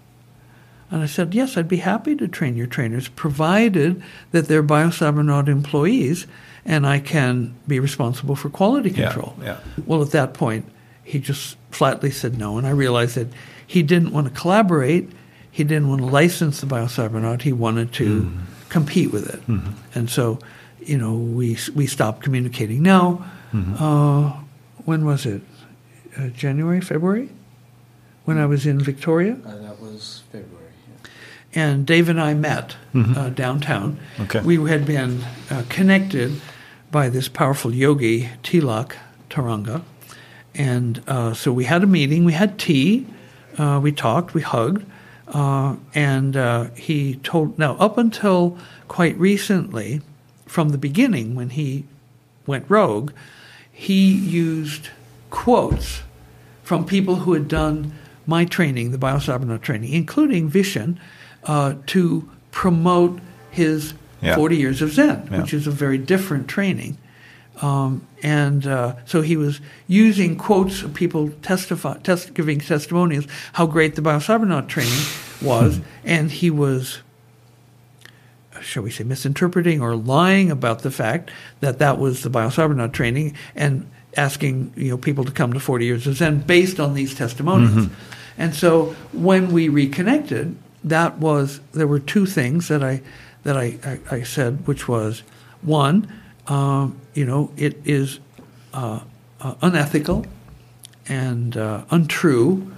[0.91, 5.49] And I said, Yes, I'd be happy to train your trainers, provided that they're biocybernaut
[5.49, 6.27] employees
[6.65, 9.35] and I can be responsible for quality control.
[9.39, 9.85] Yeah, yeah.
[9.87, 10.65] Well, at that point,
[11.03, 12.57] he just flatly said no.
[12.59, 13.29] And I realized that
[13.67, 15.11] he didn't want to collaborate,
[15.51, 18.41] he didn't want to license the biocybernaut, he wanted to mm.
[18.71, 19.41] compete with it.
[19.47, 19.73] Mm-hmm.
[19.95, 20.39] And so,
[20.81, 22.83] you know, we, we stopped communicating.
[22.83, 23.83] Now, mm-hmm.
[23.83, 24.41] uh,
[24.85, 25.43] when was it?
[26.17, 27.29] Uh, January, February?
[28.25, 29.37] When I was in Victoria?
[29.45, 30.64] Uh, that was February
[31.55, 33.17] and Dave and I met mm-hmm.
[33.17, 33.99] uh, downtown.
[34.21, 34.41] Okay.
[34.41, 36.41] We had been uh, connected
[36.91, 38.97] by this powerful yogi, Tilak
[39.31, 39.83] Turanga.
[40.55, 43.07] And uh, so we had a meeting, we had tea,
[43.59, 44.85] uh, we talked, we hugged,
[45.29, 50.01] uh, and uh, he told, now, up until quite recently,
[50.47, 51.85] from the beginning when he
[52.47, 53.11] went rogue,
[53.73, 54.91] he used
[55.31, 56.03] quotes
[56.63, 57.93] from people who had done
[58.27, 60.97] my training, the biocybernaut training, including Vishen,
[61.45, 63.21] uh, to promote
[63.51, 64.37] his yeah.
[64.37, 65.41] 40 years of Zen, yeah.
[65.41, 66.97] which is a very different training.
[67.63, 73.67] Um, and uh, so he was using quotes of people testify, test, giving testimonials how
[73.67, 74.93] great the biocybernaut training
[75.41, 76.99] was, and he was,
[78.61, 81.31] shall we say, misinterpreting or lying about the fact
[81.61, 85.85] that that was the biocybernaut training, and asking you know people to come to 40
[85.85, 87.87] years of Zen based on these testimonials.
[87.87, 87.95] Mm-hmm.
[88.37, 93.01] And so when we reconnected, that was there were two things that I
[93.43, 95.23] that I, I, I said, which was
[95.63, 96.11] one,
[96.47, 98.21] um, you know, it is
[98.73, 99.01] uh,
[99.41, 100.27] uh, unethical
[101.09, 102.73] and uh, untrue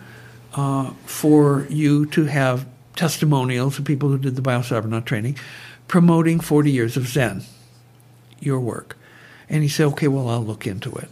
[0.54, 5.36] uh, for you to have testimonials of people who did the biocybernaut training
[5.86, 7.44] promoting 40 years of Zen.
[8.40, 8.96] your work.
[9.48, 11.09] And he said, okay, well, I'll look into it.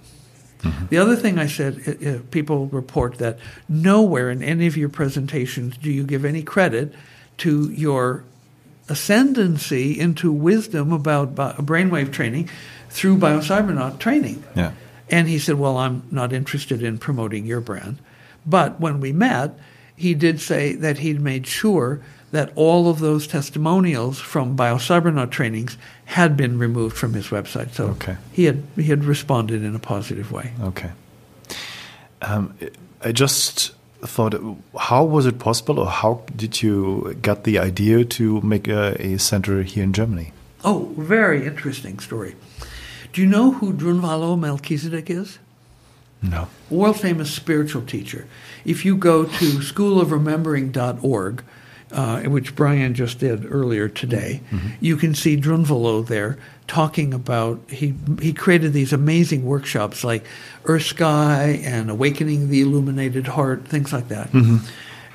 [0.65, 0.87] Mm-hmm.
[0.87, 3.39] The other thing I said, people report that
[3.69, 6.95] nowhere in any of your presentations do you give any credit
[7.39, 8.25] to your
[8.89, 12.49] ascendancy into wisdom about bi- brainwave training
[12.91, 14.43] through biocybernaut training.
[14.55, 14.73] Yeah.
[15.11, 17.99] And he said, Well, I'm not interested in promoting your brand.
[18.47, 19.59] But when we met,
[19.97, 22.01] he did say that he'd made sure
[22.35, 27.71] that all of those testimonials from biocybernaut trainings had been removed from his website.
[27.73, 28.17] So Okay.
[28.33, 30.53] he had he had responded in a positive way.
[30.61, 30.91] Okay.
[32.23, 32.55] Um,
[33.05, 33.73] I just
[34.03, 34.35] thought,
[34.79, 39.19] how was it possible, or how did you get the idea to make a, a
[39.19, 40.33] center here in Germany?
[40.65, 42.35] Oh, very interesting story.
[43.13, 45.39] Do you know who Drunvalo Melchizedek is?
[46.23, 46.47] No.
[46.71, 48.27] world famous spiritual teacher.
[48.65, 51.43] If you go to schoolofremembering.org,
[51.95, 54.41] uh, which Brian just did earlier today,
[54.81, 56.37] you can see Drunvalo there
[56.67, 60.25] talking about he he created these amazing workshops like
[60.65, 64.31] Earth Sky and Awakening the Illuminated Heart, things like that.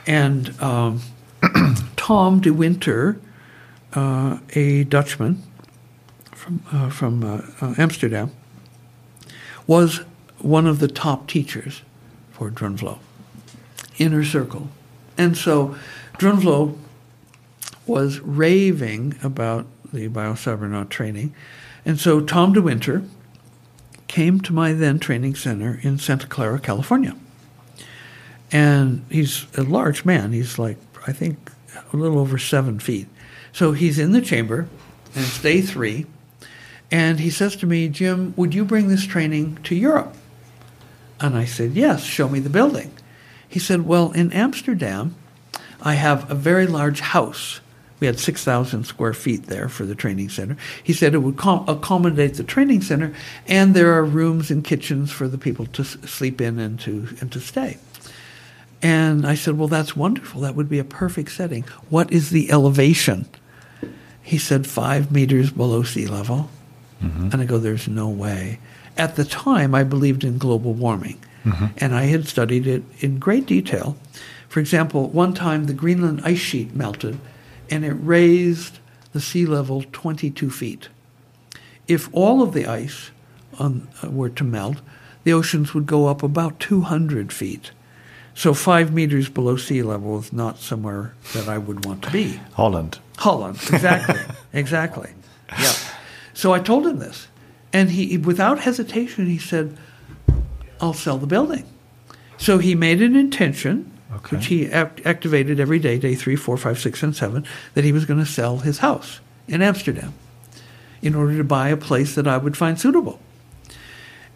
[0.08, 1.02] And um,
[1.96, 3.20] Tom de Winter,
[3.94, 5.44] uh, a Dutchman
[6.34, 8.32] from uh, from uh, uh, Amsterdam,
[9.68, 10.02] was
[10.40, 11.82] one of the top teachers
[12.32, 13.00] for Drunvalo,
[13.98, 14.70] inner circle.
[15.18, 15.76] And so
[16.20, 16.78] Drunvalo
[17.88, 21.34] was raving about the biocybernaut training.
[21.86, 23.04] And so Tom de Winter
[24.08, 27.16] came to my then training center in Santa Clara, California.
[28.52, 30.34] And he's a large man.
[30.34, 31.52] He's like, I think,
[31.94, 33.08] a little over seven feet.
[33.52, 34.68] So he's in the chamber,
[35.16, 36.06] and it's day three.
[36.92, 40.16] And he says to me, Jim, would you bring this training to Europe?
[41.20, 42.92] And I said, Yes, show me the building.
[43.48, 45.16] He said, Well, in Amsterdam,
[45.82, 47.62] I have a very large house.
[48.00, 50.56] We had 6,000 square feet there for the training center.
[50.82, 53.14] He said it would com- accommodate the training center,
[53.48, 57.10] and there are rooms and kitchens for the people to s- sleep in and to,
[57.20, 57.78] and to stay.
[58.82, 60.42] And I said, Well, that's wonderful.
[60.42, 61.64] That would be a perfect setting.
[61.90, 63.28] What is the elevation?
[64.22, 66.50] He said, Five meters below sea level.
[67.04, 67.30] Mm-hmm.
[67.32, 68.60] And I go, There's no way.
[68.98, 71.68] At the time, I believed in global warming, mm-hmm.
[71.78, 73.98] and I had studied it in great detail.
[74.50, 77.20] For example, one time the Greenland ice sheet melted,
[77.70, 78.80] and it raised
[79.14, 80.90] the sea level 22 feet.
[81.88, 83.12] If all of the ice
[83.58, 84.82] on, uh, were to melt,
[85.24, 87.72] the oceans would go up about 200 feet.
[88.34, 92.40] So five meters below sea level is not somewhere that I would want to be.
[92.54, 93.00] Holland.
[93.18, 94.20] Holland, exactly,
[94.54, 95.12] exactly.
[95.60, 95.74] Yeah.
[96.34, 97.28] So I told him this,
[97.74, 99.78] and he, without hesitation, he said,
[100.80, 101.66] "I'll sell the building."
[102.38, 104.36] So he made an intention, Okay.
[104.36, 107.46] which he act- activated every day, day three, four, five, six, and seven,
[107.76, 110.14] that he was going to sell his house in Amsterdam
[111.02, 113.20] in order to buy a place that I would find suitable.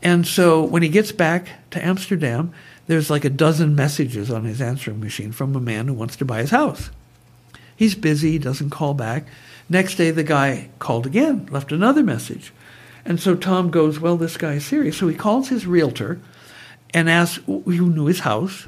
[0.02, 2.54] And so when he gets back to Amsterdam,
[2.88, 6.26] there's like a dozen messages on his answering machine from a man who wants to
[6.26, 6.90] buy his house.
[7.76, 9.26] He's busy, doesn't call back.
[9.70, 12.54] Next day, the guy called again, left another message.
[13.06, 14.98] And so Tom goes, Well, this guy is serious.
[14.98, 16.20] So he calls his realtor
[16.94, 18.68] and asks who knew his house.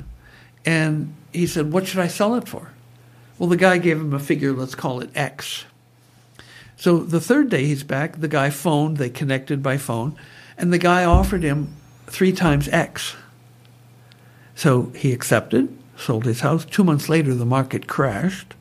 [0.66, 2.72] And he said, What should I sell it for?
[3.38, 5.66] Well, the guy gave him a figure, let's call it X.
[6.78, 10.18] So the third day he's back, the guy phoned, they connected by phone,
[10.58, 11.76] and the guy offered him
[12.08, 13.16] three times X.
[14.56, 16.66] So he accepted, sold his house.
[16.66, 18.54] Two months later, the market crashed.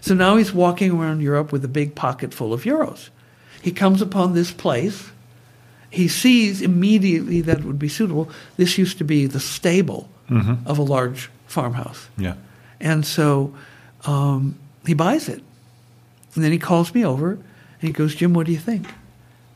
[0.00, 3.10] So now he's walking around Europe with a big pocket full of euros.
[3.60, 5.10] He comes upon this place.
[5.90, 8.28] He sees immediately that it would be suitable.
[8.56, 10.66] This used to be the stable mm-hmm.
[10.66, 12.08] of a large farmhouse.
[12.18, 12.34] Yeah.
[12.80, 13.54] And so
[14.06, 15.42] um, he buys it.
[16.34, 17.42] And then he calls me over and
[17.80, 18.86] he goes, Jim, what do you think?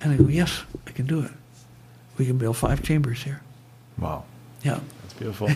[0.00, 1.32] And I go, Yes, I can do it.
[2.16, 3.40] We can build five chambers here.
[3.98, 4.22] Wow.
[4.62, 4.78] Yeah.
[5.02, 5.48] That's beautiful.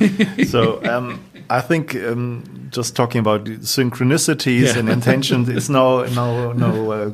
[0.46, 4.78] so um, I think um, just talking about synchronicities Yeah.
[4.80, 7.10] and intentions, it's no no no uh,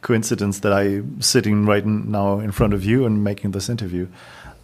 [0.00, 4.06] coincidence that I'm sitting right now in front of you and making this interview.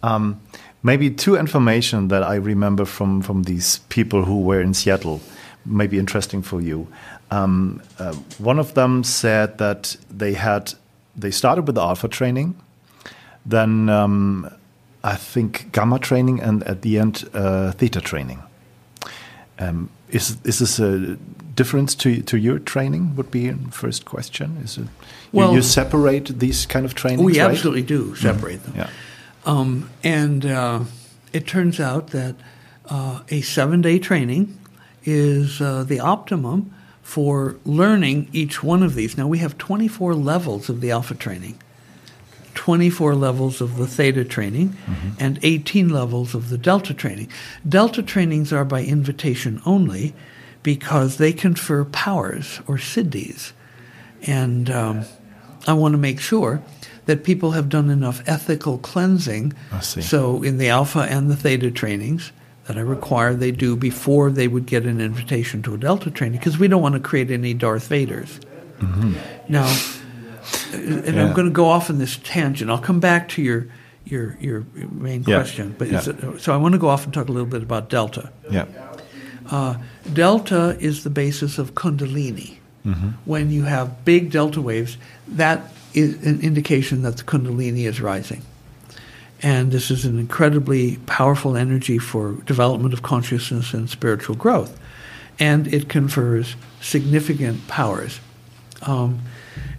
[0.03, 0.39] Um,
[0.83, 5.19] maybe two information that I remember from from these people who were in Seattle,
[5.65, 6.87] may be interesting for you.
[7.29, 10.73] Um, uh, one of them said that they had
[11.19, 12.55] they started with the alpha training,
[13.45, 14.49] then um,
[15.03, 18.41] I think gamma training, and at the end uh, theta training.
[19.59, 21.17] Um, is is this a
[21.55, 23.15] difference to to your training?
[23.15, 24.57] Would be first question.
[24.63, 24.89] Is it you,
[25.31, 27.23] Well- you separate these kind of trainings?
[27.23, 27.51] We right?
[27.51, 28.73] absolutely do separate them.
[28.75, 28.89] Yeah.
[29.45, 30.83] Um, and uh,
[31.33, 32.35] it turns out that
[32.85, 34.57] uh, a seven day training
[35.03, 39.17] is uh, the optimum for learning each one of these.
[39.17, 41.59] Now, we have 24 levels of the alpha training.
[42.53, 44.75] 24 levels of the theta training
[45.19, 47.29] and 18 levels of the delta training.
[47.67, 50.13] Delta trainings are by invitation only
[50.61, 53.53] because they confer powers or siddhis.
[54.23, 55.05] And um,
[55.65, 56.61] I want to make sure
[57.05, 59.53] that people have done enough ethical cleansing.
[59.81, 62.31] So in the alpha and the theta trainings
[62.67, 66.37] that I require they do before they would get an invitation to a delta training
[66.39, 68.39] because we don't want to create any Darth Vaders.
[69.49, 69.67] Now,
[70.73, 72.69] and I'm going to go off on this tangent.
[72.69, 73.67] I'll come back to your
[74.05, 75.37] your your main Yeah.
[75.37, 76.01] question, but Yeah.
[76.09, 78.29] it, so I want to go off and talk a little bit about delta.
[78.49, 78.65] Yeah.
[79.49, 79.75] Uh,
[80.13, 82.57] delta is the basis of Kundalini.
[82.85, 83.09] Mm-hmm.
[83.25, 84.97] When you have big delta waves,
[85.27, 88.41] that is an indication that the Kundalini is rising.
[89.43, 94.79] And this is an incredibly powerful energy for development of consciousness and spiritual growth.
[95.39, 98.19] And it confers significant powers.
[98.83, 99.21] Um,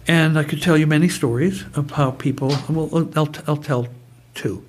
[0.07, 3.87] and I could tell you many stories of how people, well, I'll, I'll tell
[4.35, 4.63] 2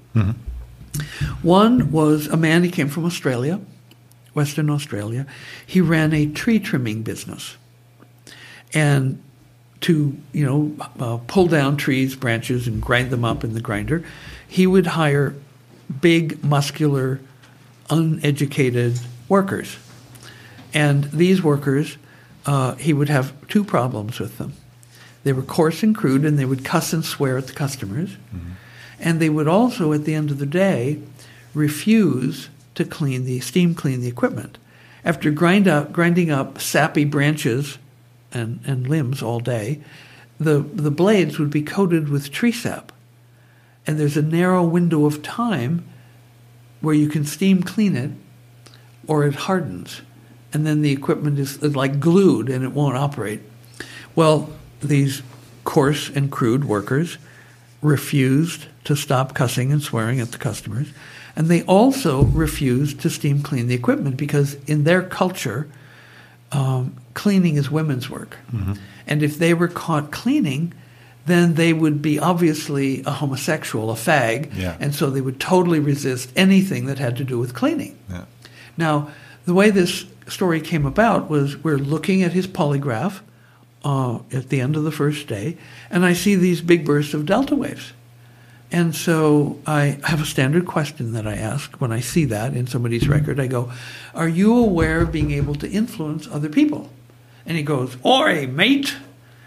[1.42, 3.60] One was a man, he came from Australia,
[4.32, 5.26] Western Australia.
[5.66, 7.56] He ran a tree trimming business.
[8.72, 9.22] And
[9.84, 14.02] to, you know, uh, pull down trees, branches, and grind them up in the grinder,
[14.48, 15.34] he would hire
[16.00, 17.20] big, muscular,
[17.90, 19.76] uneducated workers.
[20.72, 21.98] And these workers,
[22.46, 24.54] uh, he would have two problems with them.
[25.22, 28.16] They were coarse and crude, and they would cuss and swear at the customers.
[28.98, 30.98] And they would also, at the end of the day,
[31.52, 34.56] refuse to clean the steam clean the equipment.
[35.04, 37.78] After grind up, grinding up sappy branches
[38.34, 39.80] and, and limbs all day,
[40.38, 42.92] the, the blades would be coated with tree sap.
[43.86, 45.86] And there's a narrow window of time
[46.80, 48.10] where you can steam clean it
[49.06, 50.02] or it hardens.
[50.52, 53.40] And then the equipment is like glued and it won't operate.
[54.14, 55.22] Well, these
[55.64, 57.18] coarse and crude workers
[57.82, 60.88] refused to stop cussing and swearing at the customers.
[61.36, 65.68] And they also refused to steam clean the equipment because in their culture,
[66.52, 68.36] um, cleaning is women's work.
[69.06, 70.72] And if they were caught cleaning,
[71.26, 74.54] then they would be obviously a homosexual, a fag.
[74.54, 74.76] Yeah.
[74.80, 77.98] And so they would totally resist anything that had to do with cleaning.
[78.10, 78.24] Yeah.
[78.76, 79.10] Now,
[79.46, 83.20] the way this story came about was we're looking at his polygraph
[83.84, 85.58] uh, at the end of the first day,
[85.90, 87.92] and I see these big bursts of delta waves.
[88.72, 92.66] And so I have a standard question that I ask when I see that in
[92.66, 93.38] somebody's record.
[93.38, 93.70] I go,
[94.14, 96.90] Are you aware of being able to influence other people?
[97.46, 98.94] And he goes, Oi, mate,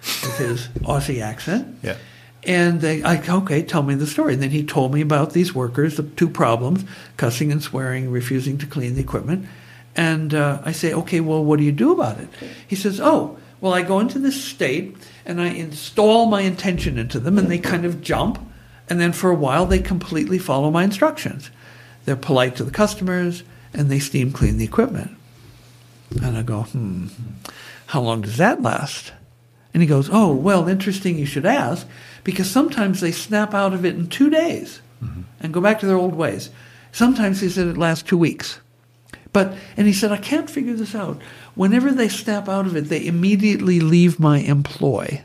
[0.01, 1.77] with his Aussie accent.
[1.81, 1.97] Yeah.
[2.43, 4.33] And they, I, okay, tell me the story.
[4.33, 6.85] And then he told me about these workers, the two problems
[7.17, 9.47] cussing and swearing, refusing to clean the equipment.
[9.95, 12.29] And uh, I say, okay, well, what do you do about it?
[12.67, 14.95] He says, oh, well, I go into this state
[15.25, 18.39] and I install my intention into them, and they kind of jump.
[18.89, 21.51] And then for a while, they completely follow my instructions.
[22.05, 23.43] They're polite to the customers,
[23.73, 25.11] and they steam clean the equipment.
[26.23, 27.07] And I go, hmm,
[27.87, 29.13] how long does that last?
[29.73, 31.87] And he goes, Oh, well, interesting you should ask,
[32.23, 35.21] because sometimes they snap out of it in two days mm-hmm.
[35.39, 36.49] and go back to their old ways.
[36.91, 38.59] Sometimes he said it lasts two weeks.
[39.33, 41.21] But, and he said, I can't figure this out.
[41.55, 45.23] Whenever they snap out of it, they immediately leave my employ.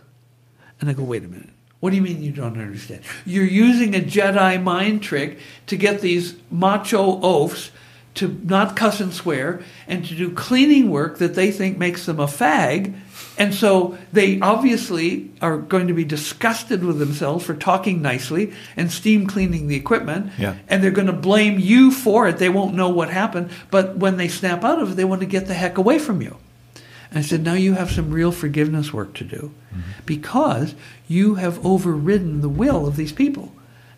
[0.81, 1.49] And I go, wait a minute.
[1.81, 3.03] What do you mean you don't understand?
[3.25, 7.71] You're using a Jedi mind trick to get these macho oafs
[8.15, 12.21] to not cuss and swear and to do cleaning work that they think makes them
[12.21, 12.95] a fag.
[13.39, 18.93] And so they obviously are going to be disgusted with themselves for talking nicely and
[18.93, 20.33] steam cleaning the equipment.
[20.39, 20.57] Yeah.
[20.69, 22.37] And they're going to blame you for it.
[22.37, 23.51] They won't know what happened.
[23.71, 26.21] But when they snap out of it, they want to get the heck away from
[26.21, 26.37] you.
[27.11, 29.81] And I said, now you have some real forgiveness work to do mm-hmm.
[30.05, 30.75] because
[31.09, 33.53] you have overridden the will of these people.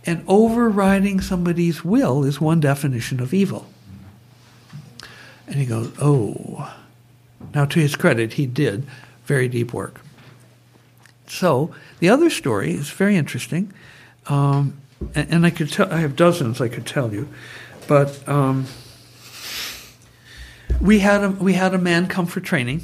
[0.07, 3.67] And overriding somebody's will is one definition of evil.
[5.47, 6.73] And he goes, oh.
[7.55, 8.87] Now, to his credit, he did
[9.27, 10.01] very deep work.
[11.27, 13.73] So the other story is very interesting,
[14.27, 14.77] um,
[15.15, 15.91] and, and I could tell.
[15.93, 17.29] I have dozens I could tell you,
[17.89, 18.67] but um,
[20.81, 22.83] we had a we had a man come for training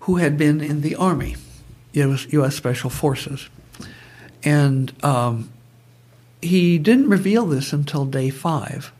[0.00, 1.36] who had been in the army,
[1.92, 2.26] U.S.
[2.32, 2.56] U.S.
[2.56, 3.48] Special Forces,
[4.44, 5.50] and um,
[6.40, 8.92] he didn't reveal this until day five.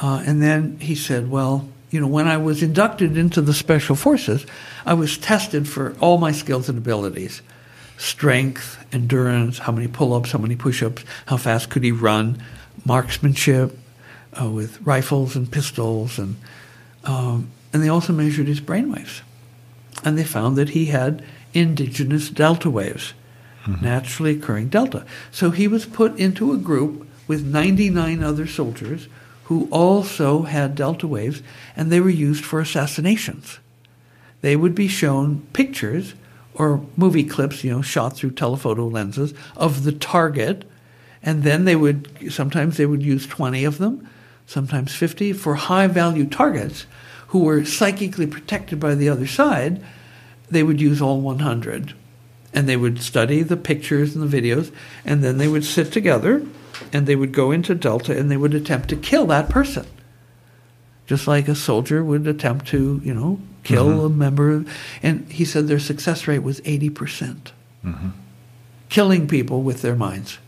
[0.00, 3.94] Uh, and then he said, Well, you know, when I was inducted into the Special
[3.94, 4.44] Forces,
[4.84, 7.42] I was tested for all my skills and abilities
[7.96, 12.42] strength, endurance, how many pull ups, how many push ups, how fast could he run,
[12.84, 13.78] marksmanship
[14.40, 16.18] uh, with rifles and pistols.
[16.18, 16.36] And,
[17.04, 19.22] um, and they also measured his brain waves.
[20.04, 21.24] And they found that he had
[21.54, 23.14] indigenous delta waves.
[23.80, 25.06] naturally occurring delta.
[25.30, 29.08] So he was put into a group with 99 other soldiers
[29.44, 31.42] who also had delta waves,
[31.76, 33.58] and they were used for assassinations.
[34.40, 36.14] They would be shown pictures
[36.54, 40.64] or movie clips, you know, shot through telephoto lenses of the target,
[41.22, 44.08] and then they would sometimes they would use 20 of them,
[44.46, 46.86] sometimes 50 for high value targets
[47.28, 49.82] who were psychically protected by the other side.
[50.50, 51.94] They would use all 100,
[52.52, 54.72] and they would study the pictures and the videos,
[55.04, 56.46] and then they would sit together
[56.92, 59.86] and they would go into Delta and they would attempt to kill that person.
[61.06, 64.06] Just like a soldier would attempt to, you know, kill mm-hmm.
[64.06, 64.64] a member.
[65.02, 66.94] And he said their success rate was 80%.
[66.94, 67.52] percent
[67.84, 68.08] mm hmm
[68.90, 70.38] Killing people with their minds.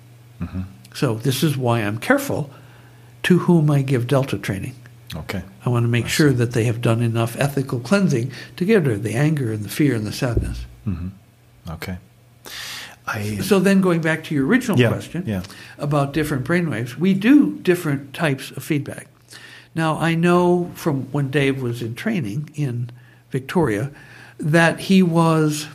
[0.41, 0.61] Mm-hmm.
[0.95, 2.49] So this is why I'm careful
[3.25, 4.77] to whom I give Delta training.
[5.17, 5.43] Okay.
[5.65, 8.99] I want to make sure that they have done enough ethical cleansing to get rid
[8.99, 10.65] of the anger and the fear and the sadness.
[10.87, 11.09] Mm-hmm.
[11.71, 11.99] Okay.
[13.07, 15.43] I, so then going back to your original yeah, question yeah.
[15.79, 19.07] about different brainwaves, we do different types of feedback.
[19.75, 22.91] Now I know from when Dave was in training in
[23.31, 23.91] Victoria
[24.39, 25.69] that he was,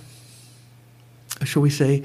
[1.43, 2.03] shall we say,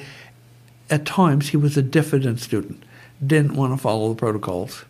[0.91, 2.85] at times he was a diffident student,
[3.25, 4.85] didn't want to follow the protocols.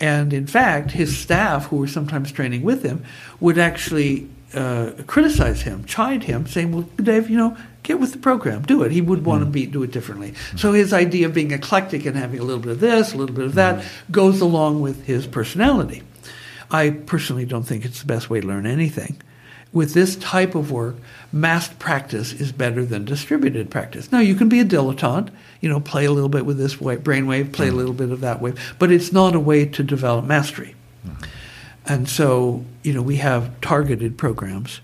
[0.00, 3.04] And in fact, his staff, who were sometimes training with him,
[3.40, 7.56] would actually uh, criticize him, chide him, saying, "Well, Dave, you know,
[7.88, 9.46] get with the program, do it." He would want mm.
[9.46, 10.30] to be do it differently.
[10.30, 10.58] Mm.
[10.58, 13.34] So his idea of being eclectic and having a little bit of this, a little
[13.34, 13.84] bit of that, mm.
[14.10, 16.02] goes along with his personality.
[16.70, 19.20] I personally don't think it's the best way to learn anything.
[19.72, 20.96] With this type of work,
[21.30, 24.10] massed practice is better than distributed practice.
[24.10, 25.30] Now, you can be a dilettante,
[25.60, 28.40] you know, play a little bit with this brainwave, play a little bit of that
[28.40, 30.74] wave, but it's not a way to develop mastery.
[31.84, 34.80] And so, you know, we have targeted programs.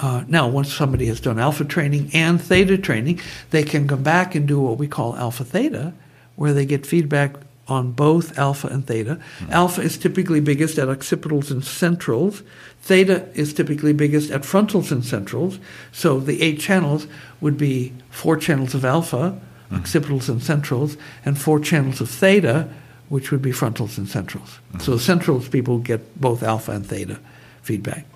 [0.00, 3.20] Uh, now, once somebody has done alpha training and theta training,
[3.50, 5.92] they can come back and do what we call alpha theta,
[6.36, 7.34] where they get feedback
[7.66, 9.16] on both alpha and theta.
[9.16, 9.52] Mm-hmm.
[9.52, 12.42] Alpha is typically biggest at occipitals and centrals.
[12.80, 15.58] Theta is typically biggest at frontals and centrals.
[15.92, 17.06] So the eight channels
[17.40, 19.38] would be four channels of alpha,
[19.70, 19.76] mm-hmm.
[19.76, 22.68] occipitals and centrals, and four channels of theta,
[23.08, 24.48] which would be frontals and centrals.
[24.48, 24.80] Mm-hmm.
[24.80, 27.18] So the centrals people get both alpha and theta
[27.62, 28.06] feedback.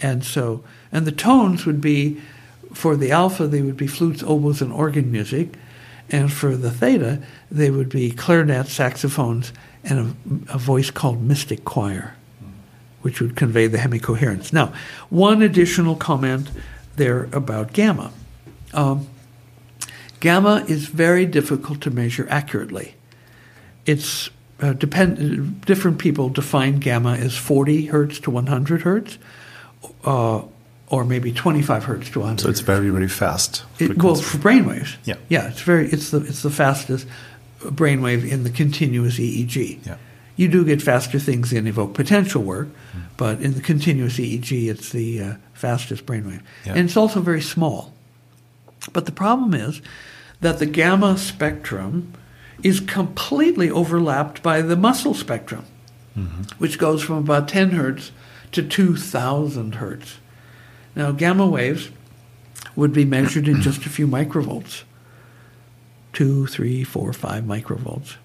[0.00, 2.20] And so, and the tones would be,
[2.72, 5.54] for the alpha, they would be flutes, oboes, and organ music.
[6.10, 9.52] And for the theta, they would be clarinets, saxophones,
[9.84, 10.14] and
[10.48, 12.14] a, a voice called mystic choir,
[13.02, 14.52] which would convey the hemicoherence.
[14.52, 14.72] Now,
[15.10, 16.50] one additional comment
[16.96, 18.10] there about gamma.
[18.72, 19.06] Um,
[20.20, 22.94] gamma is very difficult to measure accurately
[23.88, 24.28] it's
[24.60, 29.18] uh, depend different people define gamma as 40 hertz to 100 hertz
[30.04, 30.42] uh,
[30.90, 34.96] or maybe 25 hertz to 100 so it's very very fast it, well for brainwaves
[35.04, 37.06] yeah yeah it's very it's the it's the fastest
[37.60, 39.96] brainwave in the continuous EEG yeah
[40.36, 43.02] you do get faster things in evoked potential work mm.
[43.16, 46.72] but in the continuous EEG it's the uh, fastest brainwave yeah.
[46.72, 47.92] and it's also very small
[48.92, 49.82] but the problem is
[50.40, 52.12] that the gamma spectrum
[52.62, 55.64] is completely overlapped by the muscle spectrum,
[56.16, 56.42] mm-hmm.
[56.58, 58.12] which goes from about 10 hertz
[58.52, 60.18] to 2,000 hertz.
[60.98, 61.90] Now, gamma waves
[62.74, 64.82] would be measured in just a few microvolts
[66.12, 68.16] two, three, four, five microvolts.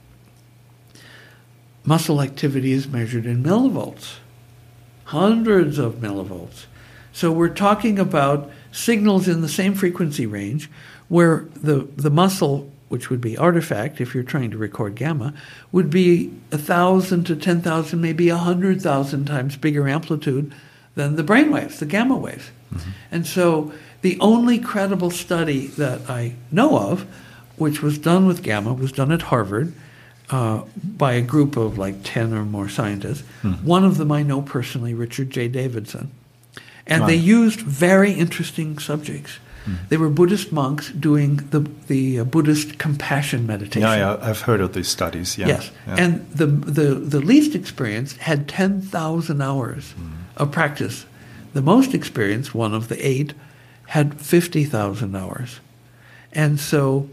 [1.86, 4.15] Muscle activity is measured in millivolts,
[5.03, 6.65] hundreds of millivolts.
[7.11, 10.67] So we're talking about signals in the same frequency range
[11.09, 15.34] where the, the muscle which would be artifact if you're trying to record gamma,
[15.71, 20.53] would be a thousand to ten thousand, maybe a hundred thousand times bigger amplitude
[20.93, 22.52] than the brain waves, the gamma waves.
[22.74, 22.90] Mm-hmm.
[23.12, 27.06] And so the only credible study that I know of,
[27.58, 29.74] which was done with gamma, was done at Harvard
[30.30, 33.24] uh, by a group of like 10 or more scientists.
[33.41, 33.66] Mm-hmm.
[33.66, 35.48] One of them I know personally, Richard J.
[35.48, 36.12] Davidson.
[36.86, 37.08] And wow.
[37.08, 39.40] they used very interesting subjects.
[39.66, 39.90] Mm.
[39.90, 43.82] They were Buddhist monks doing the the uh, Buddhist compassion meditation.
[43.82, 45.38] Yeah, yeah, I've heard of these studies.
[45.38, 45.48] Yeah.
[45.48, 45.95] Yes, yeah.
[45.98, 50.12] and the the the least experienced had ten thousand hours mm.
[50.36, 51.06] of practice.
[51.53, 53.34] The most experienced, one of the eight,
[53.88, 55.59] had fifty thousand hours,
[56.31, 57.09] and so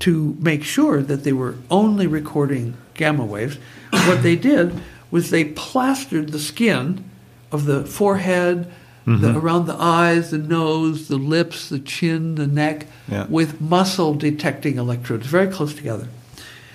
[0.00, 3.58] to make sure that they were only recording gamma waves,
[3.90, 7.04] what they did was they plastered the skin
[7.52, 8.66] of the forehead
[9.06, 9.20] mm-hmm.
[9.20, 13.26] the, around the eyes, the nose, the lips, the chin, the neck, yeah.
[13.26, 16.08] with muscle detecting electrodes very close together.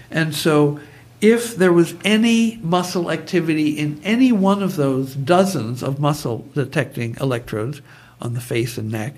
[0.09, 0.79] And so,
[1.21, 7.15] if there was any muscle activity in any one of those dozens of muscle detecting
[7.19, 7.81] electrodes
[8.21, 9.15] on the face and neck,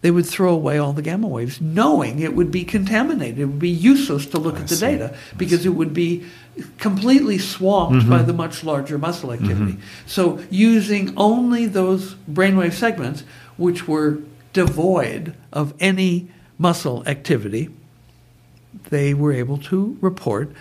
[0.00, 3.38] they would throw away all the gamma waves, knowing it would be contaminated.
[3.40, 4.86] It would be useless to look I at the see.
[4.86, 6.24] data because it would be
[6.78, 8.10] completely swamped Mm-hmm.
[8.10, 9.76] by the much larger muscle activity.
[10.06, 13.24] So, using only those brainwave segments
[13.56, 14.18] which were
[14.52, 16.28] devoid of any
[16.58, 17.70] muscle activity,
[18.90, 20.52] they were able to report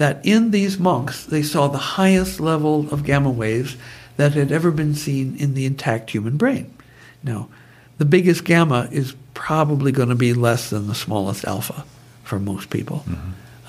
[0.00, 3.76] that in these monks they saw the highest level of gamma waves
[4.16, 6.74] that had ever been seen in the intact human brain.
[7.22, 7.50] Now,
[7.98, 11.84] the biggest gamma is probably going to be less than the smallest alpha
[12.24, 13.04] for most people,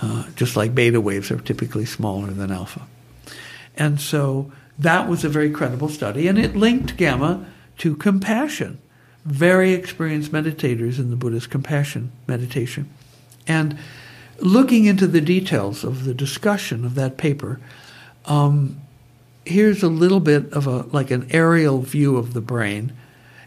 [0.01, 2.87] uh, just like beta waves are typically smaller than alpha.
[3.75, 7.45] And so that was a very credible study, and it linked gamma
[7.79, 8.79] to compassion.
[9.25, 12.89] Very experienced meditators in the Buddhist compassion meditation.
[13.45, 13.77] And
[14.41, 17.59] looking into the details of the discussion of that paper,
[18.25, 18.81] um,
[19.45, 22.93] here's a little bit of a like an aerial view of the brain.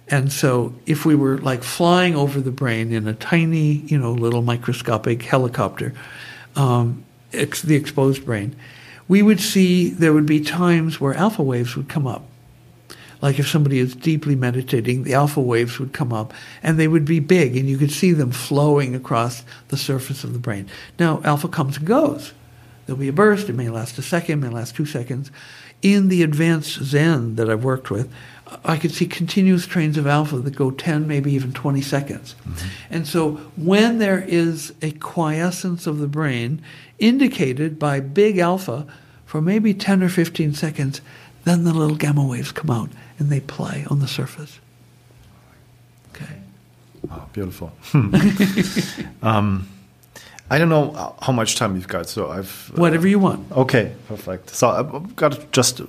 [0.09, 4.12] And so if we were like flying over the brain in a tiny, you know,
[4.12, 5.95] little microscopic helicopter,
[6.57, 8.55] um, ex- the exposed brain,
[9.09, 12.25] we would see there would be times where alpha waves would come up.
[13.25, 17.07] Like if somebody is deeply meditating, the alpha waves would come up and they would
[17.07, 20.69] be big and you could see them flowing across the surface of the brain.
[20.99, 22.35] Now, alpha comes and goes.
[22.85, 25.31] There'll be a burst, it may last a second, it may last two seconds.
[25.81, 28.13] In the advanced Zen that I've worked with,
[28.63, 32.35] I could see continuous trains of alpha that go 10, maybe even 20 seconds.
[32.47, 32.69] Mm-hmm.
[32.91, 36.61] And so when there is a quiescence of the brain
[36.99, 38.87] indicated by big alpha
[39.25, 41.01] for maybe 10 or 15 seconds,
[41.45, 44.59] then the little gamma waves come out and they play on the surface.
[46.15, 46.35] Okay.
[47.11, 47.73] Oh, beautiful.
[49.23, 49.69] um,
[50.51, 52.70] I don't know how much time you've got, so I've.
[52.74, 53.51] uh, Whatever you want.
[53.53, 54.51] Okay, perfect.
[54.51, 55.81] So I've got just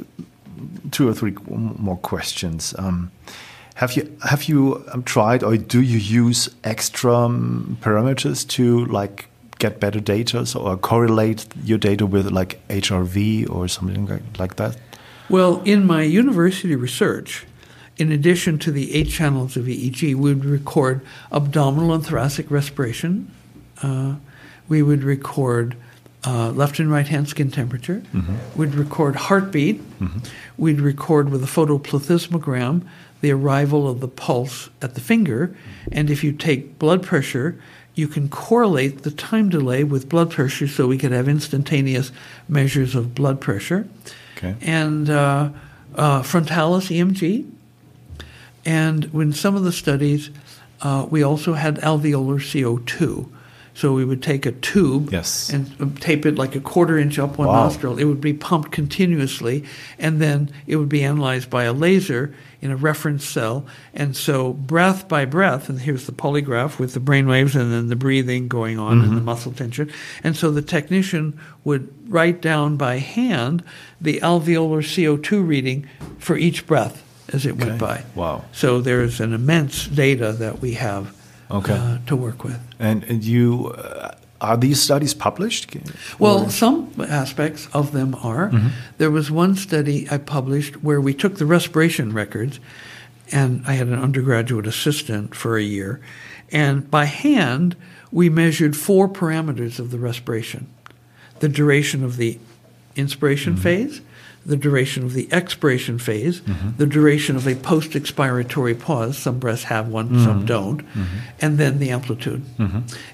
[0.92, 2.74] two or three more questions.
[2.78, 3.12] Um,
[3.76, 9.28] have you have you um, tried or do you use extra um, parameters to like
[9.60, 14.56] get better data so, or correlate your data with like HRV or something like, like
[14.56, 14.78] that?
[15.30, 17.46] Well, in my university research,
[17.98, 23.32] in addition to the eight channels of EEG, we would record abdominal and thoracic respiration.
[23.82, 24.16] Uh,
[24.68, 25.76] we would record
[26.26, 28.04] uh, left and right hand skin temperature.
[28.56, 29.82] We'd record heartbeat.
[30.58, 32.84] We'd record with a photoplethysmogram
[33.22, 35.56] the arrival of the pulse at the finger.
[35.92, 37.60] And if you take blood pressure,
[37.96, 42.12] you can correlate the time delay with blood pressure so we could have instantaneous
[42.48, 43.88] measures of blood pressure
[44.38, 44.56] Okay.
[44.62, 45.50] and uh,
[45.96, 47.50] uh, frontalis EMG.
[48.66, 50.32] And in some of the studies,
[50.82, 53.30] uh, we also had alveolar CO2.
[53.76, 55.50] So we would take a tube Yes.
[55.52, 57.66] and uh, tape it like a quarter inch up one Wow.
[57.66, 57.98] nostril.
[58.00, 59.66] It would be pumped continuously,
[60.00, 63.66] and then it would be analyzed by a laser in a reference cell.
[63.94, 67.90] And so, breath by breath, and here's the polygraph with the brain waves and then
[67.90, 69.92] the breathing going on and the muscle tension.
[70.24, 73.62] And so, the technician would write down by hand
[74.00, 75.86] the alveolar CO2 reading
[76.18, 77.04] for each breath
[77.34, 78.06] as it went by.
[78.16, 78.46] Wow.
[78.54, 81.14] So, there's an immense data that we have
[81.52, 81.74] Okay.
[81.74, 82.60] uh, to work with.
[82.80, 85.76] And, and you uh, are these studies published?
[86.20, 88.50] Well, Or- some aspects of them are.
[88.50, 88.68] Mm-hmm.
[88.98, 92.60] There was one study I published where we took the respiration records,
[93.32, 96.00] and I had an undergraduate assistant for a year,
[96.52, 97.76] and by hand
[98.12, 100.68] we measured four parameters of the respiration:
[101.40, 102.38] the duration of the
[102.96, 103.64] inspiration Mm-hmm.
[103.64, 104.02] phase,
[104.46, 106.78] the duration of the expiration phase, Mm-hmm.
[106.78, 109.18] the duration of a post-expiratory pause.
[109.18, 110.24] Some breaths have one, Mm-hmm.
[110.26, 110.82] some don't,
[111.42, 112.44] and then the amplitude.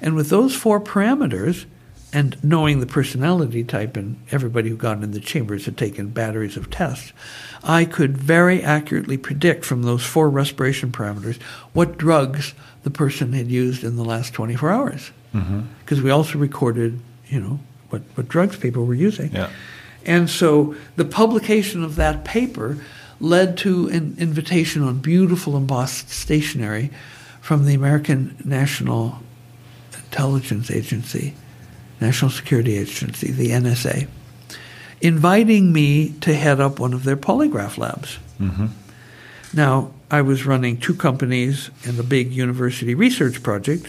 [0.01, 1.65] And with those four parameters,
[2.13, 6.57] and knowing the personality type, and everybody who got in the chambers had taken batteries
[6.57, 7.13] of tests,
[7.63, 11.39] I could very accurately predict from those four respiration parameters
[11.71, 12.53] what drugs
[12.83, 15.11] the person had used in the last 24 hours.
[15.31, 17.59] Because we also recorded, you know,
[17.91, 19.31] what, what drugs people were using.
[19.31, 19.49] Yeah.
[20.05, 22.77] And so the publication of that paper
[23.19, 26.89] led to an invitation on beautiful embossed stationery
[27.39, 29.19] from the American National
[29.93, 31.33] Intelligence Agency,
[31.99, 34.07] National Security Agency, the NSA,
[35.01, 38.17] inviting me to head up one of their polygraph labs.
[38.39, 38.67] Mm-hmm.
[39.53, 43.85] Now, I was running two companies and a big university research project,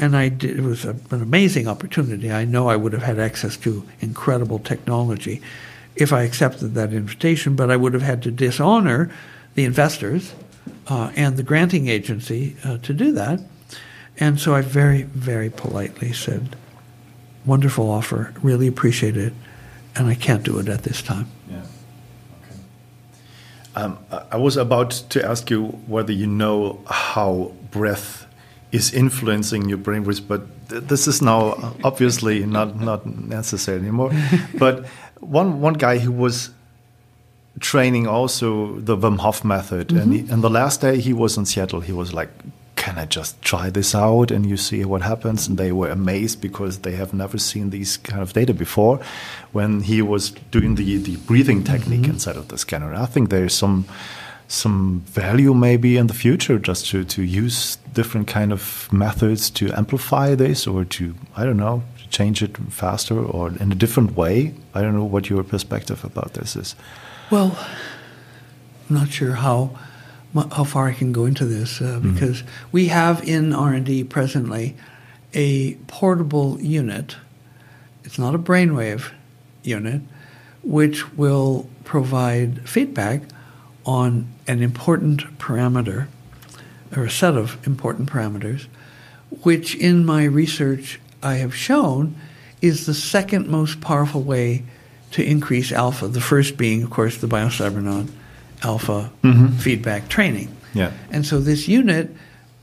[0.00, 2.32] and I did, it was a, an amazing opportunity.
[2.32, 5.42] I know I would have had access to incredible technology
[5.94, 9.10] if I accepted that invitation, but I would have had to dishonor
[9.54, 10.34] the investors
[10.88, 13.40] uh, and the granting agency uh, to do that.
[14.18, 16.56] And so I very, very politely said,
[17.44, 19.32] Wonderful offer, really appreciate it,
[19.96, 21.26] and I can't do it at this time.
[21.50, 21.62] Yeah.
[22.42, 23.84] Okay.
[23.84, 23.98] Um,
[24.30, 28.19] I was about to ask you whether you know how breath
[28.72, 34.10] is influencing your brainwaves, but th this is now obviously not not necessary anymore.
[34.64, 34.86] but
[35.20, 36.50] one one guy who was
[37.58, 40.02] training also the Wim Hof method, mm -hmm.
[40.02, 42.30] and, he, and the last day he was in Seattle, he was like,
[42.82, 46.40] "Can I just try this out and you see what happens?" And they were amazed
[46.40, 48.98] because they have never seen these kind of data before.
[49.52, 52.14] When he was doing the the breathing technique mm -hmm.
[52.14, 53.84] inside of the scanner, I think there's some
[54.50, 59.72] some value maybe in the future just to, to use different kind of methods to
[59.72, 64.52] amplify this or to i don't know change it faster or in a different way
[64.74, 66.74] i don't know what your perspective about this is
[67.30, 67.56] well,
[68.88, 69.78] I'm not sure how
[70.52, 72.14] how far I can go into this uh, mm-hmm.
[72.14, 72.68] because mm-hmm.
[72.72, 74.76] we have in R and D presently
[75.32, 77.16] a portable unit.
[78.04, 79.12] It's not a brainwave
[79.62, 80.02] unit,
[80.62, 83.22] which will provide feedback
[83.84, 86.08] on an important parameter
[86.96, 88.66] or a set of important parameters,
[89.44, 92.16] which in my research I have shown
[92.60, 94.64] is the second most powerful way
[95.12, 96.08] to increase alpha.
[96.08, 98.10] The first being, of course, the BioCybernaut
[98.62, 99.56] alpha mm-hmm.
[99.58, 100.48] feedback training.
[100.74, 100.90] Yeah.
[101.12, 102.10] And so this unit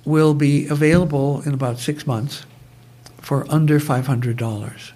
[0.03, 2.45] will be available in about six months
[3.21, 4.91] for under five hundred dollars.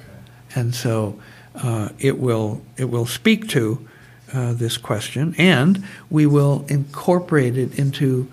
[0.00, 0.60] Okay.
[0.60, 1.20] And so
[1.54, 3.88] uh, it will it will speak to
[4.32, 8.30] uh, this question, and we will incorporate it into.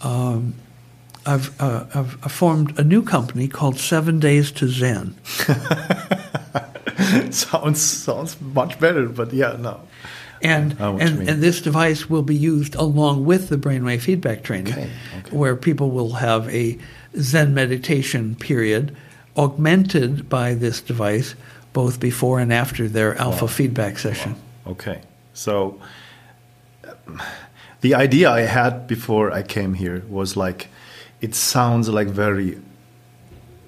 [0.00, 0.54] Um,
[1.24, 5.14] I've, uh, I've, I've formed a new company called Seven Days to Zen.
[7.30, 9.80] sounds sounds much better, but yeah, no.
[10.42, 14.90] And and, and this device will be used along with the brainwave feedback training, okay,
[15.18, 15.36] okay.
[15.36, 16.76] where people will have a
[17.16, 18.96] Zen meditation period
[19.36, 21.36] augmented by this device
[21.72, 23.50] both before and after their alpha wow.
[23.50, 24.34] feedback session.
[24.64, 24.72] Wow.
[24.72, 25.00] Okay,
[25.32, 25.80] so
[27.80, 30.68] the idea I had before I came here was like,
[31.20, 32.60] it sounds like very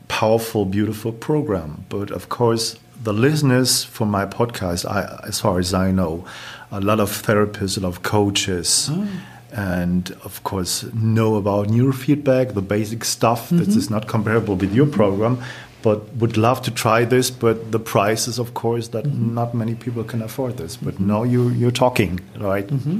[0.09, 5.75] powerful, beautiful program, but of course the listeners for my podcast, I, as far as
[5.75, 6.25] I know,
[6.71, 9.07] a lot of therapists, a lot of coaches, oh.
[9.53, 13.59] and of course know about neurofeedback, the basic stuff mm -hmm.
[13.59, 13.79] that mm-hmm.
[13.79, 15.39] is not comparable with your program,
[15.85, 17.31] but would love to try this.
[17.31, 19.35] But the price is, of course, that mm -hmm.
[19.35, 20.77] not many people can afford this.
[20.77, 21.13] But mm -hmm.
[21.13, 22.71] now you you're talking, right?
[22.71, 22.99] Mm-hmm.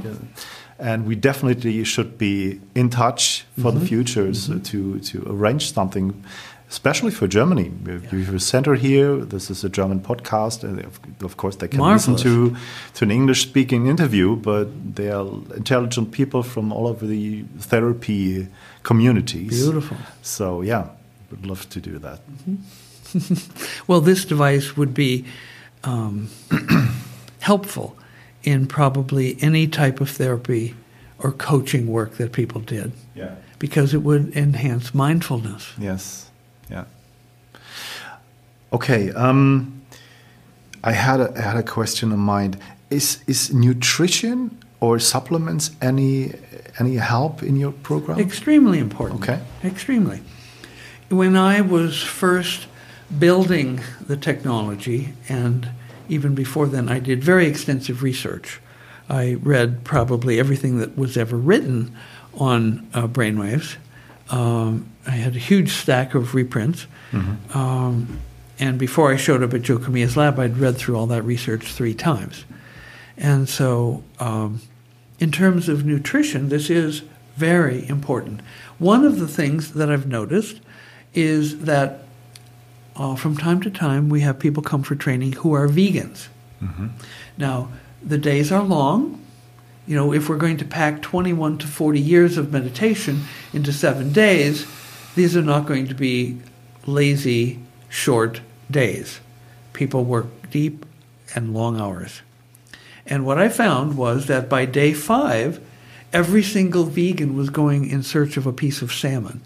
[0.79, 3.87] And we definitely should be in touch for the mm-hmm.
[3.87, 4.31] future
[4.71, 4.79] to
[5.09, 6.13] to arrange something
[6.69, 7.71] especially for Germany.
[8.11, 9.25] You have a center here.
[9.25, 10.63] This is a German podcast.
[10.63, 10.85] and
[11.23, 12.07] Of course, they can Marvelous.
[12.07, 12.55] listen to
[12.93, 18.47] to an English-speaking interview, but they are intelligent people from all over the therapy
[18.83, 19.63] communities.
[19.63, 19.97] Beautiful.
[20.21, 20.83] So yeah,
[21.35, 22.19] would love to do that.
[22.47, 22.57] Mm
[23.11, 23.39] -hmm.
[23.87, 25.23] well, this device would be
[25.83, 26.29] um,
[27.39, 27.95] helpful
[28.41, 30.75] in probably any type of therapy
[31.17, 32.91] or coaching work that people did.
[33.15, 33.35] Yeah.
[33.59, 35.73] Because it would enhance mindfulness.
[35.79, 36.29] Yes.
[36.69, 36.85] Yeah.
[38.69, 39.11] Okay.
[39.11, 39.81] Um,
[40.83, 42.57] I had a, I had a question in mind.
[42.89, 44.49] Is is nutrition
[44.79, 46.31] or supplements any
[46.79, 48.19] any help in your program?
[48.19, 49.21] Extremely important.
[49.21, 49.39] Okay.
[49.63, 50.19] Extremely.
[51.09, 52.67] When I was first
[53.19, 55.69] building the technology, and
[56.09, 58.59] even before then, I did very extensive research.
[59.09, 61.95] I read probably everything that was ever written
[62.33, 63.77] on uh, brainwaves.
[64.29, 66.87] Um, I had a huge stack of reprints.
[67.11, 67.57] Mm-hmm.
[67.57, 68.19] Um,
[68.57, 71.73] and before I showed up at Joe Kamiya's lab, I'd read through all that research
[71.73, 72.45] three times.
[73.17, 74.61] And so, um,
[75.19, 77.03] in terms of nutrition, this is
[77.35, 78.41] very important.
[78.79, 80.59] One of the things that I've noticed
[81.15, 82.03] is that
[82.95, 86.27] uh, from time to time we have people come for training who are vegans.
[86.61, 86.87] Mm-hmm.
[87.37, 87.69] Now,
[88.03, 89.21] the days are long,
[89.87, 93.23] you know, if we're going to pack 21 to 40 years of meditation
[93.53, 94.65] into seven days,
[95.15, 96.39] these are not going to be
[96.85, 97.59] lazy,
[97.89, 99.19] short days.
[99.73, 100.85] People work deep
[101.33, 102.21] and long hours.
[103.05, 105.63] And what I found was that by day five,
[106.11, 109.41] every single vegan was going in search of a piece of salmon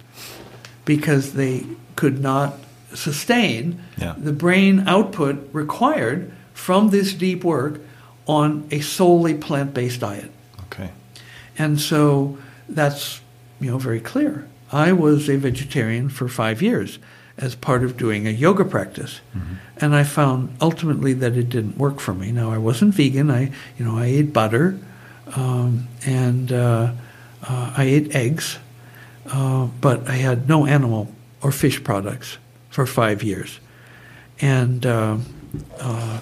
[0.89, 1.63] because they
[1.95, 2.55] could not
[2.95, 4.15] sustain yeah.
[4.17, 7.79] the brain output required from this deep work
[8.25, 10.31] on a solely plant-based diet.
[10.63, 10.89] Okay.
[11.59, 13.21] And so that's
[13.59, 14.47] you know very clear.
[14.71, 16.97] I was a vegetarian for 5 years
[17.37, 19.21] as part of doing a yoga practice.
[19.37, 19.53] Mm-hmm.
[19.77, 22.31] And I found ultimately that it didn't work for me.
[22.31, 23.29] Now I wasn't vegan.
[23.29, 24.79] I you know I ate butter
[25.35, 26.93] um, and uh,
[27.43, 28.57] uh, I ate eggs,
[29.31, 32.38] uh, but I had no animal or fish products
[32.69, 33.60] for five years.
[34.41, 35.18] And uh,
[35.80, 36.19] uh,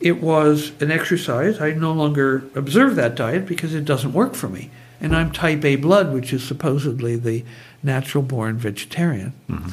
[0.00, 1.60] it was an exercise.
[1.60, 4.70] I no longer observe that diet because it doesn't work for me.
[5.00, 7.44] And I'm type A blood, which is supposedly the
[7.82, 9.32] natural born vegetarian.
[9.48, 9.70] Mm-hmm.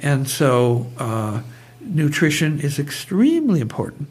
[0.00, 1.42] And so uh,
[1.80, 4.08] nutrition is extremely important.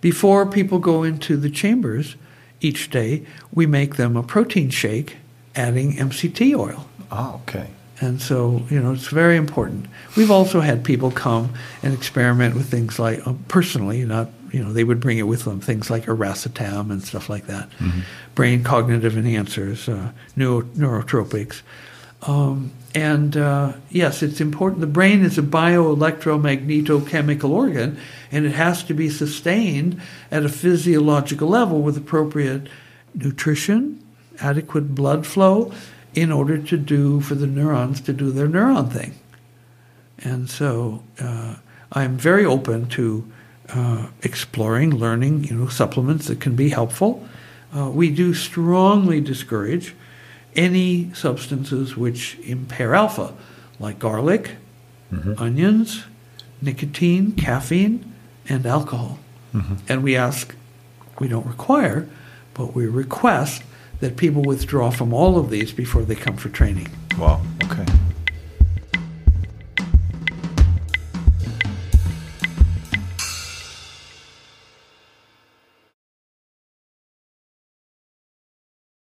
[0.00, 2.16] Before people go into the chambers
[2.60, 5.16] each day, we make them a protein shake
[5.54, 6.87] adding MCT oil.
[7.10, 7.70] Oh, okay.
[8.00, 9.86] And so, you know, it's very important.
[10.16, 11.52] We've also had people come
[11.82, 15.42] and experiment with things like, uh, personally, not, you know, they would bring it with
[15.44, 18.02] them, things like aracetam and stuff like that, mm-hmm.
[18.34, 21.62] brain cognitive enhancers, uh, neuro, neurotropics.
[22.22, 24.80] Um, and uh, yes, it's important.
[24.80, 27.98] The brain is a bioelectromagnetochemical organ,
[28.30, 32.68] and it has to be sustained at a physiological level with appropriate
[33.14, 34.00] nutrition,
[34.40, 35.72] adequate blood flow,
[36.20, 39.14] in order to do for the neurons to do their neuron thing.
[40.18, 41.56] And so uh,
[41.92, 43.30] I'm very open to
[43.68, 47.26] uh, exploring, learning, you know, supplements that can be helpful.
[47.76, 49.94] Uh, we do strongly discourage
[50.56, 53.32] any substances which impair alpha,
[53.78, 54.56] like garlic,
[55.12, 55.34] mm-hmm.
[55.38, 56.04] onions,
[56.60, 58.12] nicotine, caffeine,
[58.48, 59.18] and alcohol.
[59.54, 59.74] Mm-hmm.
[59.88, 60.54] And we ask,
[61.20, 62.08] we don't require,
[62.54, 63.62] but we request
[64.00, 66.88] that people withdraw from all of these before they come for training.
[67.18, 67.84] Wow, okay.